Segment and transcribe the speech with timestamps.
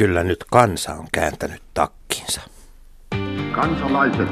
[0.00, 2.40] Kyllä nyt kansa on kääntänyt takkinsa.
[3.54, 4.28] Kansalaiset,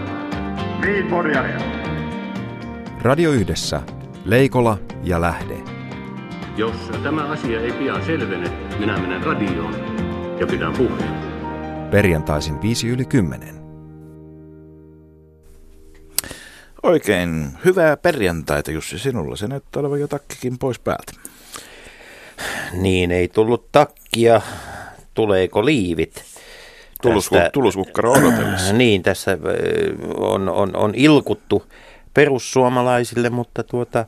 [3.03, 3.81] Radio Yhdessä,
[4.25, 5.55] Leikola ja Lähde.
[6.57, 9.75] Jos tämä asia ei pian selvene, minä menen radioon
[10.41, 11.15] ja pidän puheen.
[11.91, 13.55] Perjantaisin 5 yli 10.
[16.83, 19.37] Oikein hyvää perjantaita Jussi sinulla.
[19.37, 21.13] Se näyttää olevan jo takkikin pois päältä.
[22.73, 24.41] Niin, ei tullut takkia.
[25.19, 26.25] Tuleeko liivit?
[27.03, 28.73] Tästä, tuluskukkaro odotellessa.
[28.83, 29.39] Niin, tässä
[30.17, 31.63] on, on, on ilkuttu
[32.15, 34.07] perussuomalaisille, mutta tuota,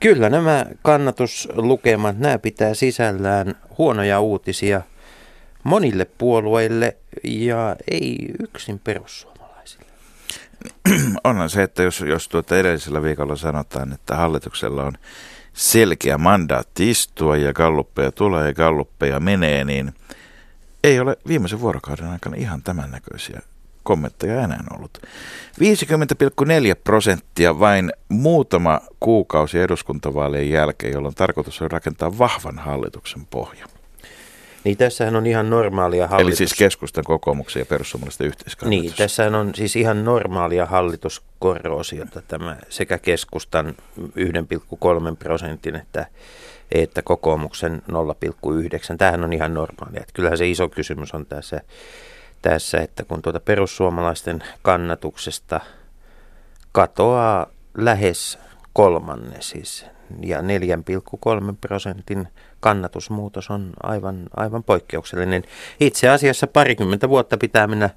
[0.00, 4.82] kyllä nämä kannatuslukemat, nämä pitää sisällään huonoja uutisia
[5.64, 9.86] monille puolueille ja ei yksin perussuomalaisille.
[11.24, 14.92] Onhan se, että jos, jos tuota edellisellä viikolla sanotaan, että hallituksella on
[15.52, 19.92] selkeä mandaatti istua ja galluppeja tulee ja galluppeja menee, niin
[20.84, 23.40] ei ole viimeisen vuorokauden aikana ihan tämän näköisiä
[23.82, 24.98] kommentteja enää ollut.
[25.60, 33.66] 50,4 prosenttia vain muutama kuukausi eduskuntavaalien jälkeen, jolloin tarkoitus on rakentaa vahvan hallituksen pohja.
[34.64, 36.28] Niin tässähän on ihan normaalia hallitus...
[36.28, 38.82] Eli siis keskustan, kokoomuksen ja perussuomalaisten yhteiskannatus.
[38.82, 46.06] Niin, tässähän on siis ihan normaalia hallituskorroosiota tämä sekä keskustan 1,3 prosentin että,
[46.72, 48.96] että kokoomuksen 0,9.
[48.98, 50.00] Tämähän on ihan normaalia.
[50.00, 51.60] Että kyllähän se iso kysymys on tässä,
[52.42, 55.60] tässä että kun tuota perussuomalaisten kannatuksesta
[56.72, 57.46] katoaa
[57.76, 58.38] lähes
[58.72, 59.86] kolmanne siis
[60.20, 60.44] ja 4,3
[61.60, 62.28] prosentin
[62.60, 65.42] kannatusmuutos on aivan, aivan poikkeuksellinen.
[65.80, 67.90] Itse asiassa parikymmentä vuotta pitää mennä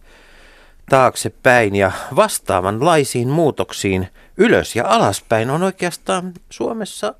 [0.89, 7.13] taaksepäin ja vastaavanlaisiin muutoksiin ylös ja alaspäin on oikeastaan Suomessa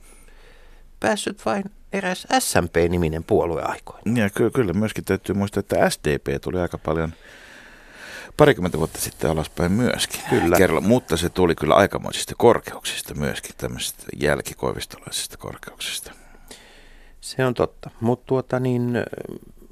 [1.02, 1.64] päässyt vain
[1.94, 4.22] eräs SMP-niminen puolue aikoina.
[4.22, 7.14] Ja ky- kyllä myöskin täytyy muistaa, että SDP tuli aika paljon
[8.38, 10.22] parikymmentä vuotta sitten alaspäin myöskin.
[10.30, 10.58] Kyllä.
[10.58, 16.12] Kerralla, mutta se tuli kyllä aikamoisista korkeuksista myöskin, tämmöisistä jälkikoivistolaisista korkeuksista.
[17.22, 17.90] Se on totta.
[18.00, 18.94] Mutta tuota niin,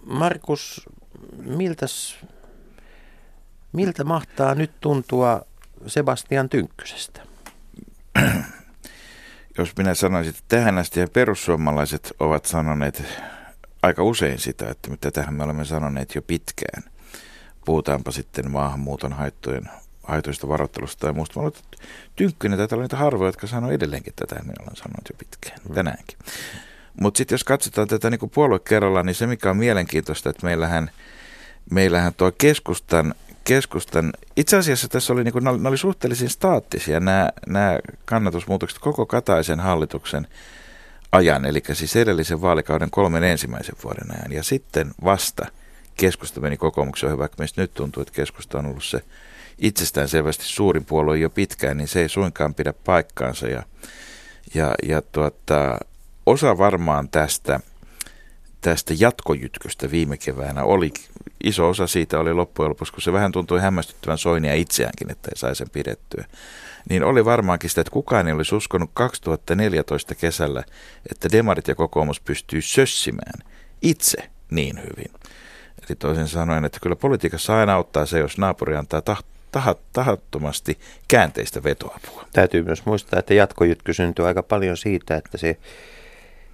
[0.05, 0.89] Markus,
[1.37, 2.17] miltäs,
[3.71, 5.41] miltä mahtaa nyt tuntua
[5.87, 7.21] Sebastian Tynkkysestä?
[9.59, 13.03] Jos minä sanoisin, että tähän asti ja perussuomalaiset ovat sanoneet
[13.81, 16.83] aika usein sitä, että mitä tähän me olemme sanoneet jo pitkään.
[17.65, 19.69] Puhutaanpa sitten maahanmuuton haittojen,
[20.03, 21.41] haitoista varoittelusta tai muusta.
[21.41, 21.51] Mä
[22.15, 25.75] Tynkkynen taitaa olla niitä harvoja, jotka sanoo edelleenkin tätä, minä olen sanonut jo pitkään, mm.
[25.75, 26.17] tänäänkin.
[27.01, 30.91] Mutta sitten jos katsotaan tätä niin puolue kerrallaan, niin se mikä on mielenkiintoista, että meillähän,
[31.71, 33.15] meillähän tuo keskustan,
[33.49, 39.05] keskustan, itse asiassa tässä oli, niin kuin, ne oli suhteellisen staattisia nämä, nämä kannatusmuutokset koko
[39.05, 40.27] Kataisen hallituksen
[41.11, 44.31] ajan, eli siis edellisen vaalikauden kolmen ensimmäisen vuoden ajan.
[44.31, 45.45] Ja sitten vasta
[45.97, 49.01] keskusta meni kokoomuksen hyvä, meistä nyt tuntuu, että keskusta on ollut se
[49.57, 53.47] itsestään selvästi suurin puolue jo pitkään, niin se ei suinkaan pidä paikkaansa.
[53.47, 53.63] Ja,
[54.53, 55.77] ja, ja tuota,
[56.25, 57.59] osa varmaan tästä,
[58.61, 60.93] tästä jatkojytkystä viime keväänä oli,
[61.43, 65.37] iso osa siitä oli loppujen lopuksi, kun se vähän tuntui hämmästyttävän Soinia itseäänkin, että ei
[65.37, 66.25] sai sen pidettyä.
[66.89, 70.63] Niin oli varmaankin sitä, että kukaan ei olisi uskonut 2014 kesällä,
[71.11, 73.39] että demarit ja kokoomus pystyy sössimään
[73.81, 75.11] itse niin hyvin.
[75.87, 80.79] Eli toisin sanoen, että kyllä politiikassa aina auttaa se, jos naapuri antaa tahtoa tahat, tahattomasti
[81.07, 82.25] käänteistä vetoapua.
[82.33, 85.57] Täytyy myös muistaa, että jatkojytky syntyy aika paljon siitä, että se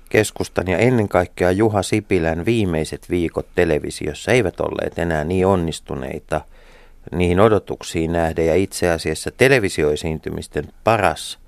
[0.09, 6.41] keskustan ja ennen kaikkea Juha Sipilän viimeiset viikot televisiossa eivät olleet enää niin onnistuneita
[7.11, 8.45] niihin odotuksiin nähden.
[8.45, 11.39] Ja itse asiassa televisioesiintymisten paras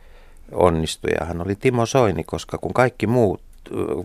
[0.51, 3.41] onnistujahan oli Timo Soini, koska kun kaikki muut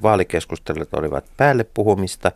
[0.02, 2.32] vaalikeskustelut olivat päälle puhumista,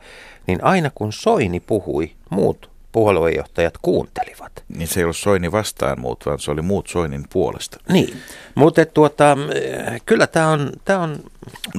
[0.47, 4.65] niin aina kun Soini puhui, muut puoluejohtajat kuuntelivat.
[4.77, 7.81] Niin se ei ollut Soini vastaan muut, vaan se oli muut Soinin puolesta.
[7.89, 8.17] Niin,
[8.55, 9.37] mutta tuota,
[10.07, 11.19] kyllä tämä on, tää on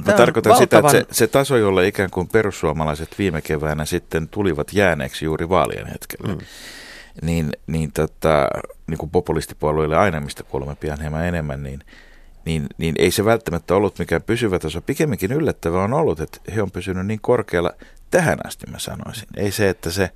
[0.06, 0.90] Mä tarkoitan valtavan...
[0.90, 5.48] sitä, että se, se taso, jolla ikään kuin perussuomalaiset viime keväänä sitten tulivat jääneeksi juuri
[5.48, 6.40] vaalien hetkellä, mm.
[7.22, 8.48] niin, niin, tota,
[8.86, 11.80] niin kuin populistipuolueille aina, mistä kuulemme pian hieman enemmän, niin,
[12.44, 14.80] niin, niin ei se välttämättä ollut mikään pysyvä taso.
[14.80, 17.72] Pikemminkin yllättävää on ollut, että he on pysynyt niin korkealla
[18.10, 19.28] tähän asti, mä sanoisin.
[19.36, 20.10] Ei se, että se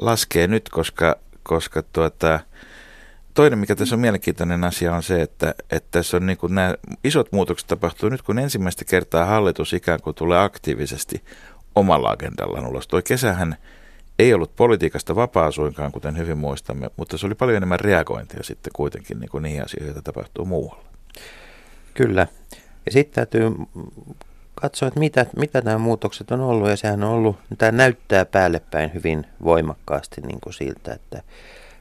[0.00, 2.40] laskee nyt, koska, koska tuota,
[3.34, 6.74] toinen, mikä tässä on mielenkiintoinen asia, on se, että, että tässä on niin kuin nämä
[7.04, 11.22] isot muutokset tapahtuu nyt, kun ensimmäistä kertaa hallitus ikään kuin tulee aktiivisesti
[11.74, 12.88] omalla agendallaan ulos.
[12.88, 13.56] Tuo kesähän
[14.18, 18.72] ei ollut politiikasta vapaa suinkaan, kuten hyvin muistamme, mutta se oli paljon enemmän reagointia sitten
[18.76, 20.84] kuitenkin niin kuin niihin asioihin, joita tapahtuu muualla.
[21.94, 22.26] Kyllä.
[22.86, 23.50] Ja sitten täytyy
[24.60, 28.60] katsoa, että mitä, mitä nämä muutokset on ollut, ja sehän on ollut, tämä näyttää päälle
[28.70, 31.22] päin hyvin voimakkaasti niin kuin siltä, että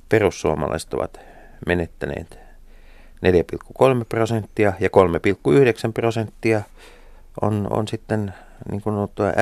[0.09, 1.19] perussuomalaiset ovat
[1.67, 2.39] menettäneet
[3.25, 6.61] 4,3 prosenttia ja 3,9 prosenttia
[7.41, 8.33] on, on sitten
[8.71, 8.95] niin kuin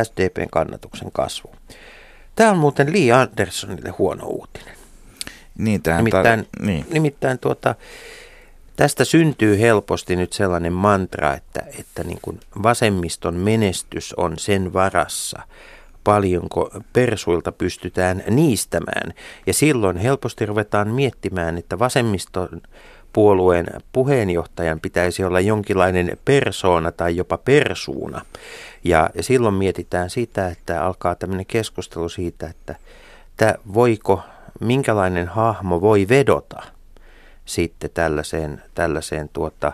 [0.04, 1.52] SDPn kannatuksen kasvu.
[2.36, 4.76] Tämä on muuten Lee Andersonille huono uutinen.
[5.58, 6.86] Niin, tähän nimittäin, tar- niin.
[6.90, 7.76] nimittäin tuota,
[8.78, 15.42] tästä syntyy helposti nyt sellainen mantra, että, että niin kuin vasemmiston menestys on sen varassa,
[16.04, 19.14] paljonko persuilta pystytään niistämään.
[19.46, 22.62] Ja silloin helposti ruvetaan miettimään, että vasemmiston
[23.14, 28.22] puolueen puheenjohtajan pitäisi olla jonkinlainen persoona tai jopa persuuna.
[28.84, 32.76] Ja, silloin mietitään sitä, että alkaa tämmöinen keskustelu siitä, että,
[33.32, 34.22] että voiko,
[34.60, 36.77] minkälainen hahmo voi vedota
[37.48, 39.72] sitten tällaiseen, tällaiseen tuota,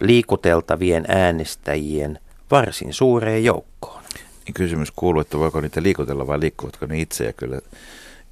[0.00, 2.18] liikuteltavien äänestäjien
[2.50, 4.02] varsin suureen joukkoon.
[4.46, 7.60] Niin kysymys kuuluu, että voiko niitä liikutella vai liikkuvatko ne itse ja kyllä,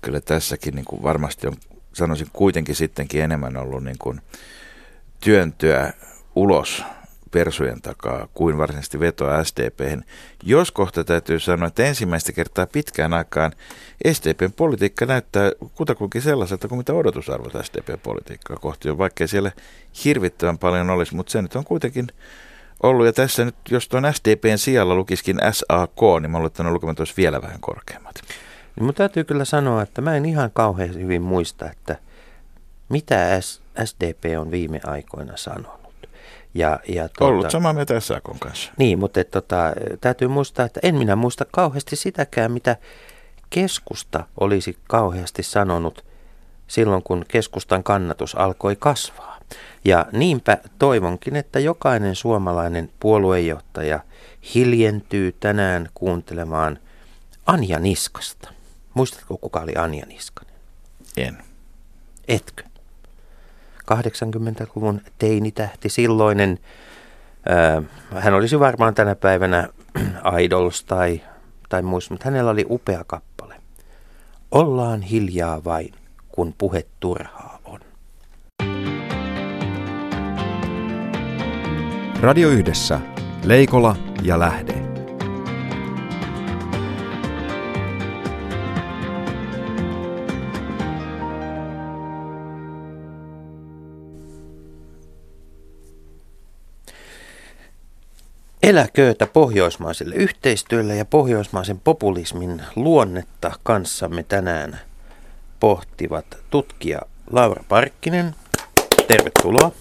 [0.01, 1.57] kyllä tässäkin niin kuin varmasti on
[1.93, 4.21] sanoisin kuitenkin sittenkin enemmän ollut niin kuin
[5.21, 5.93] työntyä
[6.35, 6.85] ulos
[7.33, 10.05] persujen takaa kuin varsinaisesti vetoa SDP:hen.
[10.43, 13.53] Jos kohta täytyy sanoa, että ensimmäistä kertaa pitkään aikaan
[14.13, 19.53] SDPn politiikka näyttää kutakuinkin sellaiselta kuin mitä odotusarvot SDP-politiikkaa kohti on, vaikkei siellä
[20.05, 22.07] hirvittävän paljon olisi, mutta se nyt on kuitenkin
[22.83, 23.07] ollut.
[23.07, 26.99] Ja tässä nyt, jos tuon SDPn sijalla lukiskin SAK, niin mä luulen, että ne lukemat
[26.99, 28.15] olisi vielä vähän korkeammat.
[28.77, 31.99] Niin mun täytyy kyllä sanoa, että mä en ihan kauhean hyvin muista, että
[32.89, 33.41] mitä
[33.85, 35.82] SDP on viime aikoina sanonut.
[36.55, 38.73] Ja, ja tuota, Ollut samaa mieltä SAKon kanssa.
[38.77, 42.77] Niin, mutta et, tota, täytyy muistaa, että en minä muista kauheasti sitäkään, mitä
[43.51, 46.05] keskusta olisi kauheasti sanonut
[46.67, 49.39] silloin, kun keskustan kannatus alkoi kasvaa.
[49.85, 54.01] Ja niinpä toivonkin, että jokainen suomalainen puoluejohtaja
[54.55, 56.79] hiljentyy tänään kuuntelemaan
[57.47, 58.53] Anja Niskasta.
[58.95, 60.55] Muistatko, kuka oli Anja Niskanen?
[61.17, 61.39] En.
[62.29, 62.65] Etkö?
[63.93, 66.59] 80-luvun teinitähti, silloinen.
[68.19, 69.69] Hän olisi varmaan tänä päivänä
[70.43, 71.21] Idols tai,
[71.69, 73.55] tai muista, mutta hänellä oli upea kappale.
[74.51, 75.95] Ollaan hiljaa vain,
[76.29, 77.81] kun puhe turhaa on.
[82.21, 83.01] Radio Yhdessä,
[83.45, 84.92] Leikola ja Lähde.
[98.63, 104.81] Eläköötä pohjoismaiselle yhteistyölle ja pohjoismaisen populismin luonnetta kanssamme tänään
[105.61, 107.01] pohtivat tutkija
[107.31, 108.35] Laura Parkkinen.
[109.09, 109.73] Tervetuloa.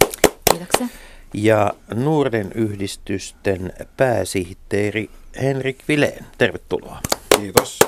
[0.51, 0.87] Kiitoksia.
[1.33, 5.09] Ja nuorten yhdistysten pääsihteeri
[5.41, 6.25] Henrik Vileen.
[6.37, 6.99] Tervetuloa.
[7.37, 7.79] Kiitos.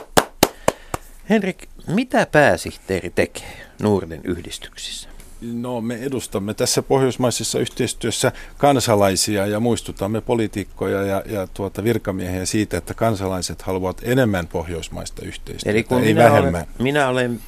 [1.30, 5.13] Henrik, mitä pääsihteeri tekee nuorten yhdistyksissä?
[5.44, 12.78] No me edustamme tässä pohjoismaisessa yhteistyössä kansalaisia ja muistutamme poliitikkoja ja, ja tuota virkamiehiä siitä,
[12.78, 16.62] että kansalaiset haluavat enemmän pohjoismaista yhteistyötä, Eli kun ei minä vähemmän.
[16.62, 17.40] Olen, minä olen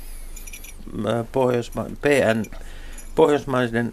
[1.07, 2.45] äh, Pohjoisma, PN,
[3.15, 3.91] pohjoismaisen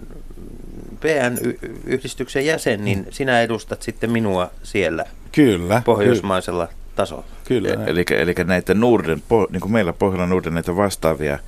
[1.01, 3.07] PN-yhdistyksen jäsen, niin mm.
[3.11, 6.81] sinä edustat sitten minua siellä kyllä, pohjoismaisella kyllä.
[6.97, 7.25] tasolla.
[7.45, 7.69] Kyllä.
[7.69, 11.39] E- eli, eli näitä Norden, niin kuin meillä Pohjola Norden, näitä vastaavia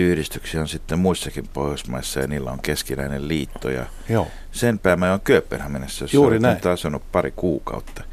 [0.00, 3.70] yhdistyksiä on sitten muissakin Pohjoismaissa ja niillä on keskinäinen liitto.
[3.70, 4.28] Ja Joo.
[4.52, 6.58] Sen mä oon Kööpenhaminassa, jossa Juuri näin.
[6.72, 8.04] asunut pari kuukautta.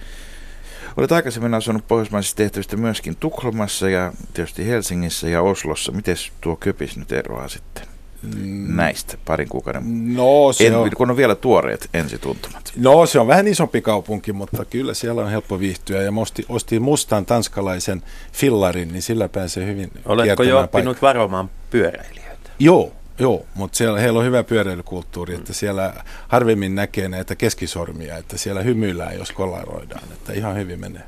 [0.98, 5.92] Olet aikaisemmin asunut pohjoismaisista tehtävistä myöskin Tukholmassa ja tietysti Helsingissä ja Oslossa.
[5.92, 7.95] Miten tuo Köpis nyt eroaa sitten?
[8.22, 8.75] Mm.
[8.75, 10.15] näistä parin kuukauden?
[10.15, 10.89] No, se en, on...
[10.98, 12.74] Kun on vielä tuoreet ensituntumat.
[12.77, 16.01] No se on vähän isompi kaupunki, mutta kyllä siellä on helppo viihtyä.
[16.01, 18.03] Ja ostin, ostin mustan tanskalaisen
[18.34, 21.07] fillarin, niin sillä pääsee hyvin Oletko jo oppinut paikka.
[21.07, 22.50] varomaan pyöräilijöitä?
[22.60, 25.93] Joo, Joo, mutta siellä, heillä on hyvä pyöräilykulttuuri, että siellä
[26.27, 31.03] harvemmin näkee näitä keskisormia, että siellä hymyillään, jos kolaroidaan, että ihan hyvin menee.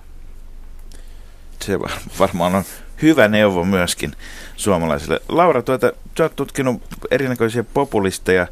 [1.61, 1.79] Se
[2.19, 2.63] varmaan on
[3.01, 4.13] hyvä neuvo myöskin
[4.55, 5.21] suomalaisille.
[5.29, 8.47] Laura, tuota, sä oot tutkinut erinäköisiä populisteja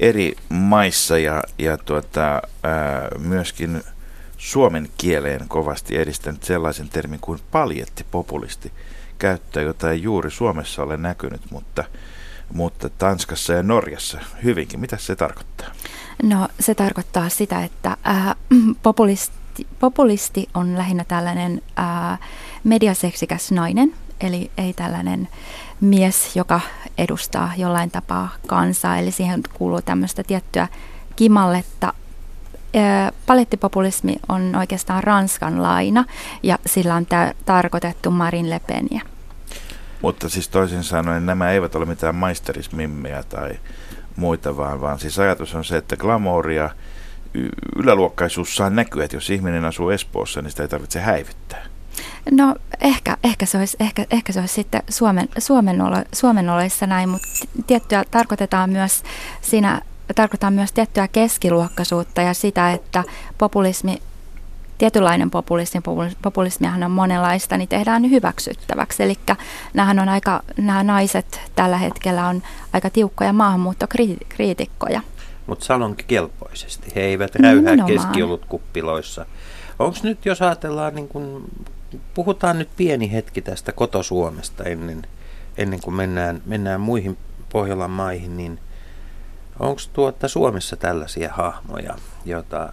[0.00, 3.82] eri maissa ja, ja tuota, ää, myöskin
[4.36, 8.72] suomen kieleen kovasti edistänyt sellaisen termin kuin paljettipopulisti
[9.18, 11.84] käyttää, jota ei juuri Suomessa ole näkynyt, mutta,
[12.52, 14.80] mutta Tanskassa ja Norjassa hyvinkin.
[14.80, 15.68] Mitä se tarkoittaa?
[16.22, 18.34] No se tarkoittaa sitä, että ää,
[18.82, 22.18] populisti, populisti on lähinnä tällainen ää,
[22.66, 25.28] mediaseksikäs nainen, eli ei tällainen
[25.80, 26.60] mies, joka
[26.98, 30.68] edustaa jollain tapaa kansaa, eli siihen kuuluu tämmöistä tiettyä
[31.16, 31.92] kimalletta,
[33.26, 36.04] palettipopulismi on oikeastaan Ranskan laina
[36.42, 39.02] ja sillä on tä- tarkoitettu Marin Le Peniä.
[40.02, 43.58] Mutta siis toisin sanoen nämä eivät ole mitään maisterismimmejä tai
[44.16, 46.70] muita, vaan, vaan siis ajatus on se, että glamouria,
[47.76, 51.75] yläluokkaisuus saa näkyä, että jos ihminen asuu Espoossa, niin sitä ei tarvitse häivyttää.
[52.30, 56.86] No ehkä, ehkä, se, olisi, ehkä, ehkä se olisi sitten Suomen, Suomen, olo, Suomen oloissa
[56.86, 57.28] näin, mutta
[57.66, 59.02] tiettyä tarkoitetaan myös
[59.40, 59.82] siinä
[60.14, 63.04] tarkoittaa myös tiettyä keskiluokkaisuutta ja sitä, että
[63.38, 64.02] populismi,
[64.78, 65.80] tietynlainen populismi,
[66.22, 69.02] populismiahan on monenlaista, niin tehdään hyväksyttäväksi.
[69.02, 69.14] Eli
[69.74, 75.00] nämä, on aika, nämä naiset tällä hetkellä on aika tiukkoja maahanmuuttokriitikkoja.
[75.46, 76.92] Mutta salonkin kelpoisesti.
[76.94, 79.26] He eivät räyhää keskiolutkuppiloissa.
[79.78, 81.50] Onko nyt, jos ajatellaan, niin kun,
[82.14, 85.06] puhutaan nyt pieni hetki tästä kotosuomesta ennen,
[85.56, 87.18] ennen kuin mennään, mennään muihin
[87.52, 88.58] Pohjolan maihin, niin
[89.60, 92.72] onko tuota Suomessa tällaisia hahmoja, joita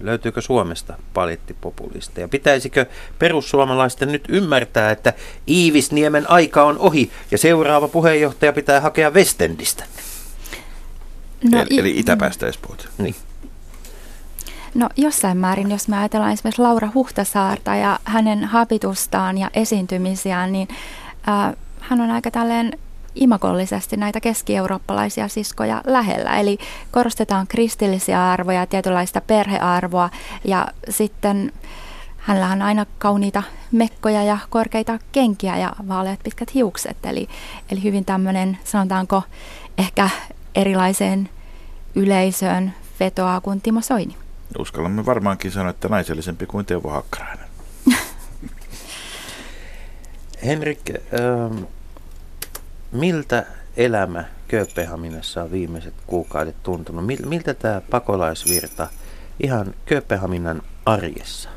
[0.00, 2.28] löytyykö Suomesta palittipopulisteja?
[2.28, 2.86] Pitäisikö
[3.18, 5.12] perussuomalaisten nyt ymmärtää, että
[5.48, 9.84] Iivisniemen aika on ohi ja seuraava puheenjohtaja pitää hakea Westendistä?
[11.50, 12.84] No, eli, eli itäpäästä Espoota.
[12.98, 13.14] Niin.
[14.74, 20.68] No jossain määrin, jos me ajatellaan esimerkiksi Laura Huhtasaarta ja hänen habitustaan ja esiintymisiään, niin
[21.28, 22.78] äh, hän on aika tälleen
[23.14, 26.40] imakollisesti näitä keski-eurooppalaisia siskoja lähellä.
[26.40, 26.58] Eli
[26.90, 30.10] korostetaan kristillisiä arvoja ja tietynlaista perhearvoa
[30.44, 31.52] ja sitten
[32.18, 36.96] hänellä on aina kauniita mekkoja ja korkeita kenkiä ja vaaleat pitkät hiukset.
[37.04, 37.28] Eli,
[37.70, 39.22] eli hyvin tämmöinen, sanotaanko,
[39.78, 40.10] ehkä
[40.54, 41.28] erilaiseen
[41.94, 44.21] yleisöön vetoaa kuin Timo Soini.
[44.58, 47.48] Uskallamme varmaankin sanoa, että naisellisempi kuin Teuvo Hakkarainen.
[50.46, 51.62] Henrik, ähm,
[52.92, 57.06] miltä elämä Kööpenhaminassa on viimeiset kuukaudet tuntunut?
[57.24, 58.88] Miltä tämä pakolaisvirta
[59.40, 61.48] ihan Kööpenhaminan arjessa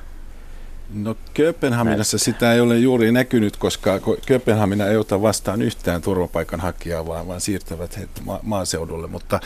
[0.93, 7.27] No Kööpenhaminassa sitä ei ole juuri näkynyt, koska Kööpenhamina ei ota vastaan yhtään turvapaikanhakijaa, vaan,
[7.27, 9.07] vaan siirtävät he ma- maaseudulle.
[9.07, 9.39] Mutta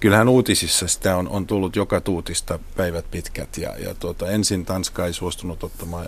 [0.00, 3.58] kyllähän uutisissa sitä on, on tullut joka tuutista päivät pitkät.
[3.58, 6.06] Ja, ja tuota, ensin Tanska ei suostunut ottamaan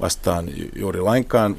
[0.00, 1.56] vastaan juuri lainkaan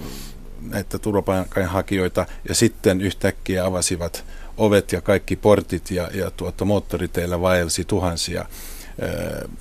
[0.62, 4.26] näitä turvapaikanhakijoita ja sitten yhtäkkiä avasivat
[4.58, 8.40] ovet ja kaikki portit ja, ja tuota, moottoriteillä vaelsi tuhansia
[9.02, 9.10] ää,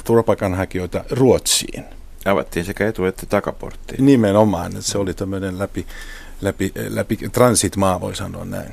[0.05, 1.85] turvapaikanhakijoita Ruotsiin.
[2.25, 4.07] Avattiin sekä etu- että takaporttiin.
[4.07, 5.87] Nimenomaan, että se oli tämmöinen läpi,
[6.41, 8.73] läpi, läpi transitmaa, voi sanoa näin.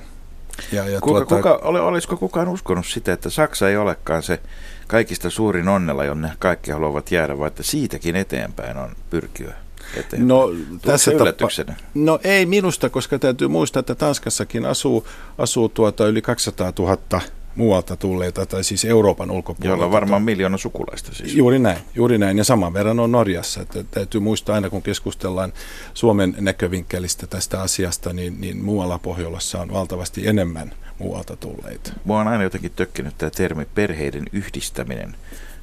[0.71, 4.39] Ja, ja kuka, tuota, kuka, ole, olisiko kukaan uskonut sitä, että Saksa ei olekaan se
[4.87, 9.53] kaikista suurin onnella, jonne kaikki haluavat jäädä, vaan että siitäkin eteenpäin on pyrkiä
[9.93, 10.27] eteenpäin?
[10.27, 10.49] No,
[10.81, 11.75] tässä yllätyksenä?
[11.93, 17.21] No ei minusta, koska täytyy muistaa, että Tanskassakin asuu, asuu tuota yli 200 000
[17.59, 19.67] muualta tulleita, tai siis Euroopan ulkopuolelta.
[19.67, 21.35] Joilla on varmaan miljoona sukulaista siis.
[21.35, 22.37] Juuri näin, juuri näin.
[22.37, 23.61] Ja saman verran on Norjassa.
[23.61, 25.53] Että täytyy muistaa aina, kun keskustellaan
[25.93, 31.93] Suomen näkövinkkelistä tästä asiasta, niin, niin muualla Pohjolassa on valtavasti enemmän muualta tulleita.
[32.03, 35.15] Mua on aina jotenkin tökkinyt tämä termi perheiden yhdistäminen,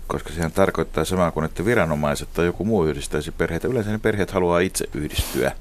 [0.06, 3.68] koska sehän tarkoittaa samaa kuin, että viranomaiset tai joku muu yhdistäisi perheitä.
[3.68, 5.52] Yleensä ne perheet haluaa itse yhdistyä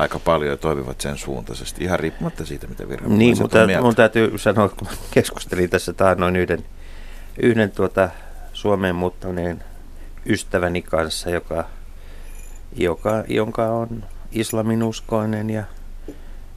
[0.00, 4.38] aika paljon ja toimivat sen suuntaisesti, ihan riippumatta siitä, mitä viranomaiset Niin, mutta mun täytyy
[4.38, 6.64] sanoa, kun keskustelin tässä noin yhden,
[7.42, 8.08] yhden tuota
[8.52, 9.64] Suomeen muuttaneen
[10.26, 11.64] ystäväni kanssa, joka,
[12.76, 15.64] joka, jonka on islaminuskoinen ja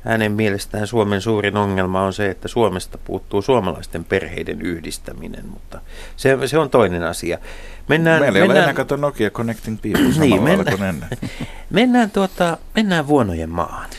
[0.04, 5.82] hänen mielestään Suomen suurin ongelma on se, että Suomesta puuttuu suomalaisten perheiden yhdistäminen, mutta
[6.18, 7.38] se, se on toinen asia.
[7.88, 11.10] Mennään, Meillä ei mennään, ole enää kato Nokia Connecting People niin, mennään, kuin ennen.
[11.70, 13.90] mennään, tuota, mennään vuonojen maahan.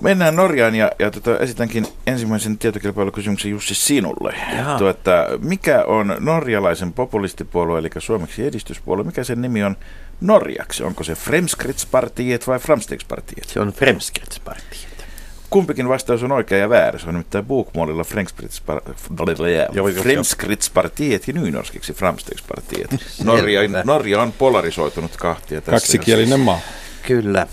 [0.00, 4.34] Mennään Norjaan ja, ja tota, esitänkin ensimmäisen tietokilpailukysymyksen Jussi sinulle.
[4.78, 5.12] Tuota,
[5.42, 9.76] mikä on norjalaisen populistipuolue, eli suomeksi edistyspuolue, mikä sen nimi on
[10.20, 10.82] norjaksi?
[10.82, 13.48] Onko se Fremskrittspartiet vai Framstegspartiet?
[13.48, 14.93] Se on Fremskrittspartiet.
[15.54, 16.98] Kumpikin vastaus on oikea ja väärä.
[16.98, 18.04] Se on nimittäin Bokmålilla
[20.02, 22.90] Fremskrittspartiet ja nynorskiksi Framstegspartiet.
[23.24, 25.70] Norja, Norja on polarisoitunut kahtia tässä.
[25.70, 26.58] Kaksikielinen maa.
[27.06, 27.46] Kyllä.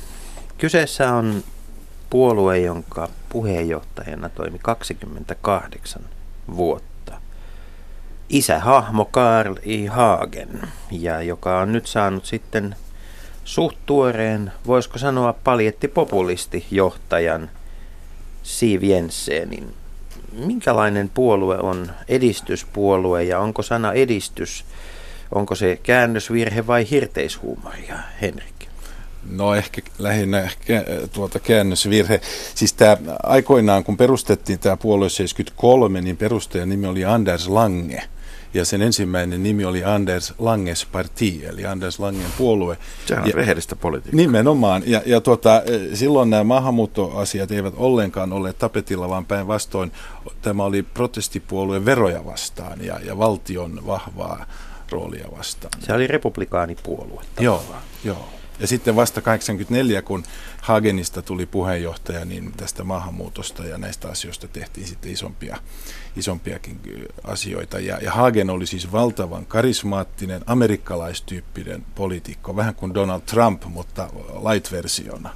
[0.57, 1.43] Kyseessä on
[2.09, 6.01] puolue, jonka puheenjohtajana toimi 28
[6.55, 7.13] vuotta.
[8.29, 9.85] Isähahmo Karl I.
[9.85, 12.75] Hagen, ja joka on nyt saanut sitten
[13.43, 17.49] suht tuoreen, voisiko sanoa paljettipopulisti johtajan–
[18.43, 19.73] Siv Jensenin.
[20.31, 24.65] Minkälainen puolue on edistyspuolue ja onko sana edistys,
[25.31, 28.61] onko se käännösvirhe vai hirteishuumoria, Henrik?
[29.29, 30.83] No ehkä lähinnä ehkä,
[31.13, 32.21] tuota käännösvirhe.
[32.55, 38.03] Siis tämä aikoinaan, kun perustettiin tämä puolue 73, niin perustajan nimi oli Anders Lange.
[38.53, 42.77] Ja sen ensimmäinen nimi oli Anders Langes Parti, eli Anders Langen puolue.
[43.05, 44.17] Sehän on ja, rehellistä politiikkaa.
[44.17, 45.61] Nimenomaan, ja, ja tuota,
[45.93, 49.91] silloin nämä maahanmuuttoasiat eivät ollenkaan olleet tapetilla, vaan päinvastoin
[50.41, 54.45] tämä oli protestipuolueen veroja vastaan ja, ja valtion vahvaa
[54.91, 55.73] roolia vastaan.
[55.79, 57.23] Se oli republikaanipuolue.
[57.39, 57.63] Joo,
[58.03, 58.29] joo.
[58.59, 60.23] Ja sitten vasta 84, kun
[60.61, 65.57] Hagenista tuli puheenjohtaja, niin tästä maahanmuutosta ja näistä asioista tehtiin sitten isompia,
[66.17, 66.79] isompiakin
[67.23, 67.79] asioita.
[67.79, 74.09] Ja, ja Hagen oli siis valtavan karismaattinen, amerikkalaistyyppinen poliitikko, vähän kuin Donald Trump, mutta
[74.51, 75.29] light-versiona.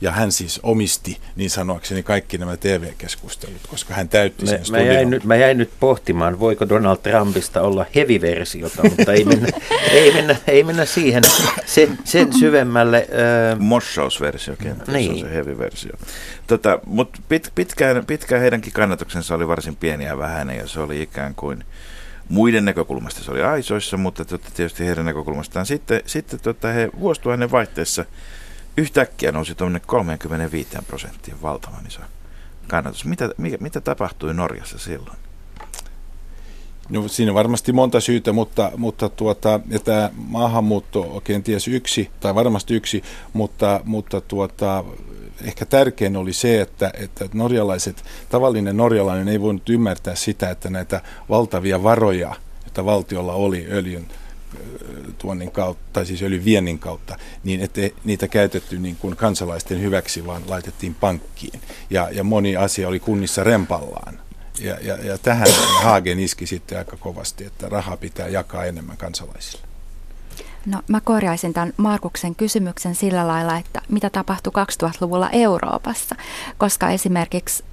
[0.00, 4.78] Ja hän siis omisti niin sanoakseni kaikki nämä TV-keskustelut, koska hän täytti mä, sen mä
[4.78, 5.10] jäin, studion.
[5.10, 9.48] nyt, mä jäin nyt pohtimaan, voiko Donald Trumpista olla heavy-versiota, mutta ei mennä,
[9.90, 11.22] ei mennä, ei mennä siihen
[11.66, 13.08] sen, sen syvemmälle.
[13.12, 15.12] Öö, Mossausversio kenties Niin.
[15.12, 15.92] on se heavy-versio.
[16.46, 21.02] Tota, Mutta pit, pitkään, pitkään heidänkin kannatuksensa oli varsin pieni ja vähäinen ja se oli
[21.02, 21.64] ikään kuin
[22.28, 25.66] muiden näkökulmasta se oli aisoissa, mutta tota, tietysti heidän näkökulmastaan.
[25.66, 28.04] Sitten, sitten tota, he vuosituhannen vaihteessa
[28.76, 32.00] yhtäkkiä nousi tuonne 35 prosenttia valtavan iso
[32.68, 33.04] kannatus.
[33.04, 35.18] Mitä, mikä, mitä tapahtui Norjassa silloin?
[36.90, 42.10] No, siinä on varmasti monta syytä, mutta, mutta tuota, ja tämä maahanmuutto on kenties yksi,
[42.20, 43.02] tai varmasti yksi,
[43.32, 44.84] mutta, mutta tuota,
[45.44, 51.00] ehkä tärkein oli se, että, että norjalaiset, tavallinen norjalainen ei voinut ymmärtää sitä, että näitä
[51.28, 54.06] valtavia varoja, joita valtiolla oli öljyn
[55.18, 60.26] tuonnin kautta, tai siis öljyn viennin kautta, niin ettei niitä käytetty niin kuin kansalaisten hyväksi,
[60.26, 61.60] vaan laitettiin pankkiin.
[61.90, 64.27] Ja, ja moni asia oli kunnissa rempallaan.
[64.60, 65.48] Ja, ja, ja tähän
[65.82, 69.68] Hagen iski sitten aika kovasti, että rahaa pitää jakaa enemmän kansalaisille.
[70.66, 76.16] No mä korjaisin tämän Markuksen kysymyksen sillä lailla, että mitä tapahtui 2000-luvulla Euroopassa,
[76.58, 77.64] koska esimerkiksi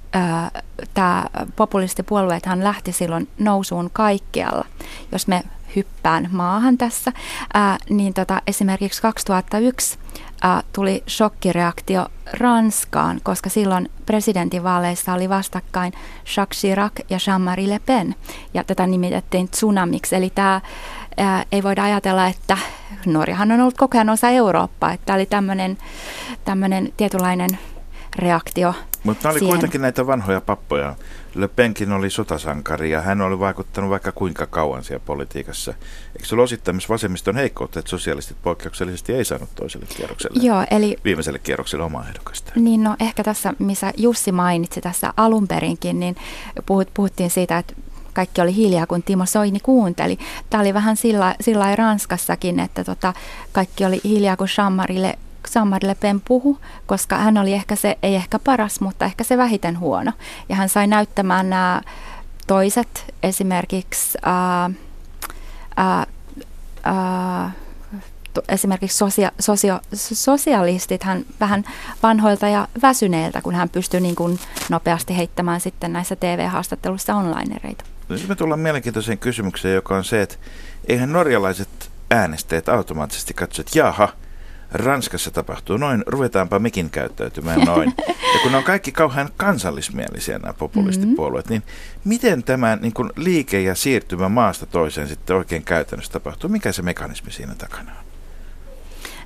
[0.94, 1.26] tämä
[1.56, 4.66] populistipuolueethan lähti silloin nousuun kaikkialla.
[5.12, 5.42] Jos me
[5.76, 7.12] hyppään maahan tässä,
[7.54, 9.98] ää, niin tota, esimerkiksi 2001
[10.42, 15.92] ää, tuli shokkireaktio Ranskaan, koska silloin presidentinvaaleissa oli vastakkain
[16.36, 18.14] Jacques Chirac ja Jean-Marie Le Pen,
[18.54, 20.60] ja tätä nimitettiin tsunamiksi, eli tämä
[21.52, 22.58] ei voida ajatella, että
[23.06, 25.26] Norjahan on ollut koko ajan osa Eurooppaa, että tämä oli
[26.44, 27.58] tämmöinen tietynlainen
[28.18, 28.74] reaktio
[29.06, 29.52] Mutta oli siihen.
[29.52, 30.96] kuitenkin näitä vanhoja pappoja.
[31.34, 35.74] Le Penkin oli sotasankari ja hän oli vaikuttanut vaikka kuinka kauan siellä politiikassa.
[36.16, 40.64] Eikö se ole osittain myös vasemmiston heikkoutta, että sosialistit poikkeuksellisesti ei saanut toiselle kierrokselle, Joo,
[40.70, 42.52] eli viimeiselle kierrokselle omaa ehdokasta?
[42.56, 46.16] Niin no ehkä tässä, missä Jussi mainitsi tässä alun perinkin, niin
[46.66, 47.74] puhut, puhuttiin siitä, että
[48.12, 50.18] kaikki oli hiljaa, kun Timo Soini kuunteli.
[50.50, 53.14] Tämä oli vähän sillä, sillä Ranskassakin, että tota,
[53.52, 55.18] kaikki oli hiljaa, kun Jean-Marie
[55.54, 59.36] Jean-Marie Le Pen puhu, koska hän oli ehkä se, ei ehkä paras, mutta ehkä se
[59.36, 60.12] vähiten huono.
[60.48, 61.82] Ja hän sai näyttämään nämä
[62.46, 64.70] toiset, esimerkiksi ää,
[65.76, 66.06] ää,
[66.84, 67.50] ää,
[68.48, 71.64] esimerkiksi sosia, sosio, sosialistit hän vähän
[72.02, 77.84] vanhoilta ja väsyneiltä, kun hän pystyi niin kuin nopeasti heittämään sitten näissä TV-haastatteluissa onlinereita.
[78.08, 80.36] Nyt me tullaan mielenkiintoiseen kysymykseen, joka on se, että
[80.88, 81.68] eihän norjalaiset
[82.10, 84.08] äänestäjät automaattisesti katso, että jaha,
[84.72, 87.94] Ranskassa tapahtuu noin, ruvetaanpa mekin käyttäytymään noin.
[88.34, 91.62] Ja kun ne on kaikki kauhean kansallismielisiä nämä populistipuolueet, niin
[92.04, 96.50] miten tämä niin kuin liike ja siirtymä maasta toiseen sitten oikein käytännössä tapahtuu?
[96.50, 98.06] Mikä se mekanismi siinä takana on?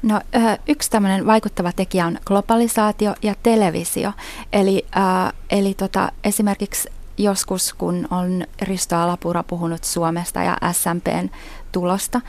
[0.03, 0.21] No,
[0.69, 4.13] yksi tämmöinen vaikuttava tekijä on globalisaatio ja televisio.
[4.53, 11.29] Eli, äh, eli tota, esimerkiksi joskus, kun on Risto Alapura puhunut Suomesta ja SMPn
[11.73, 12.21] tulosta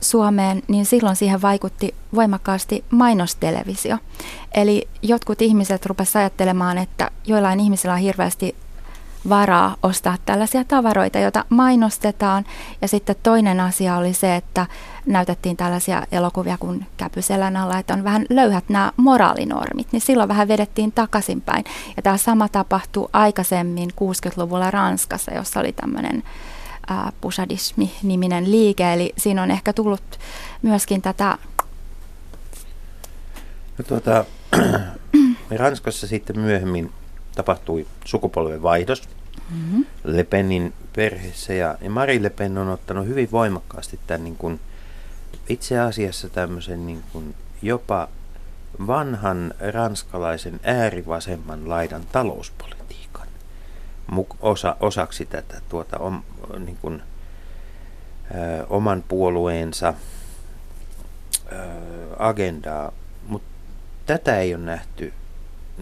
[0.00, 3.98] Suomeen, niin silloin siihen vaikutti voimakkaasti mainostelevisio.
[4.54, 8.56] Eli jotkut ihmiset rupesivat ajattelemaan, että joillain ihmisillä on hirveästi
[9.28, 12.44] varaa ostaa tällaisia tavaroita, joita mainostetaan.
[12.82, 14.66] Ja sitten toinen asia oli se, että
[15.06, 20.48] näytettiin tällaisia elokuvia kuin Käpyselän alla, että on vähän löyhät nämä moraalinormit, niin silloin vähän
[20.48, 21.64] vedettiin takaisinpäin.
[21.96, 26.22] Ja tämä sama tapahtui aikaisemmin 60-luvulla Ranskassa, jossa oli tämmöinen
[27.20, 30.18] pusadismi-niminen liike, eli siinä on ehkä tullut
[30.62, 31.38] myöskin tätä
[33.80, 34.24] No, tuota,
[35.56, 36.92] Ranskassa sitten myöhemmin
[37.34, 39.08] tapahtui sukupolven vaihdos
[39.50, 39.86] mm-hmm.
[40.04, 44.60] Le Penin perheessä ja, ja Marie Le Pen on ottanut hyvin voimakkaasti tämän niin kuin,
[45.48, 48.08] itse asiassa tämmöisen niin kuin, jopa
[48.86, 53.19] vanhan ranskalaisen äärivasemman laidan talouspolitiikan
[54.40, 56.22] osa, osaksi tätä tuota, om,
[56.58, 57.02] niin kuin,
[58.34, 59.94] ö, oman puolueensa
[61.52, 61.56] ö,
[62.18, 62.92] agendaa,
[63.26, 63.48] mutta
[64.06, 65.12] tätä ei ole nähty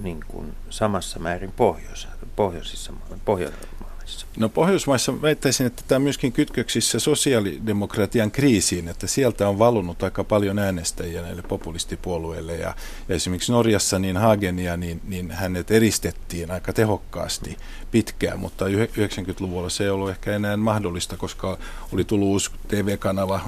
[0.03, 2.93] niin kuin samassa määrin pohjois, pohjoisissa,
[3.25, 3.88] pohjoismaissa.
[4.09, 4.27] Pohjoismaissa?
[4.37, 10.25] No Pohjoismaissa väittäisin, että tämä on myöskin kytköksissä sosiaalidemokratian kriisiin, että sieltä on valunut aika
[10.25, 12.75] paljon äänestäjiä näille populistipuolueille ja,
[13.09, 17.57] ja esimerkiksi Norjassa niin Hagenia, niin, niin hänet eristettiin aika tehokkaasti
[17.91, 21.59] pitkään, mutta 90-luvulla se ei ollut ehkä enää mahdollista, koska
[21.93, 23.41] oli tullut uusi TV-kanava,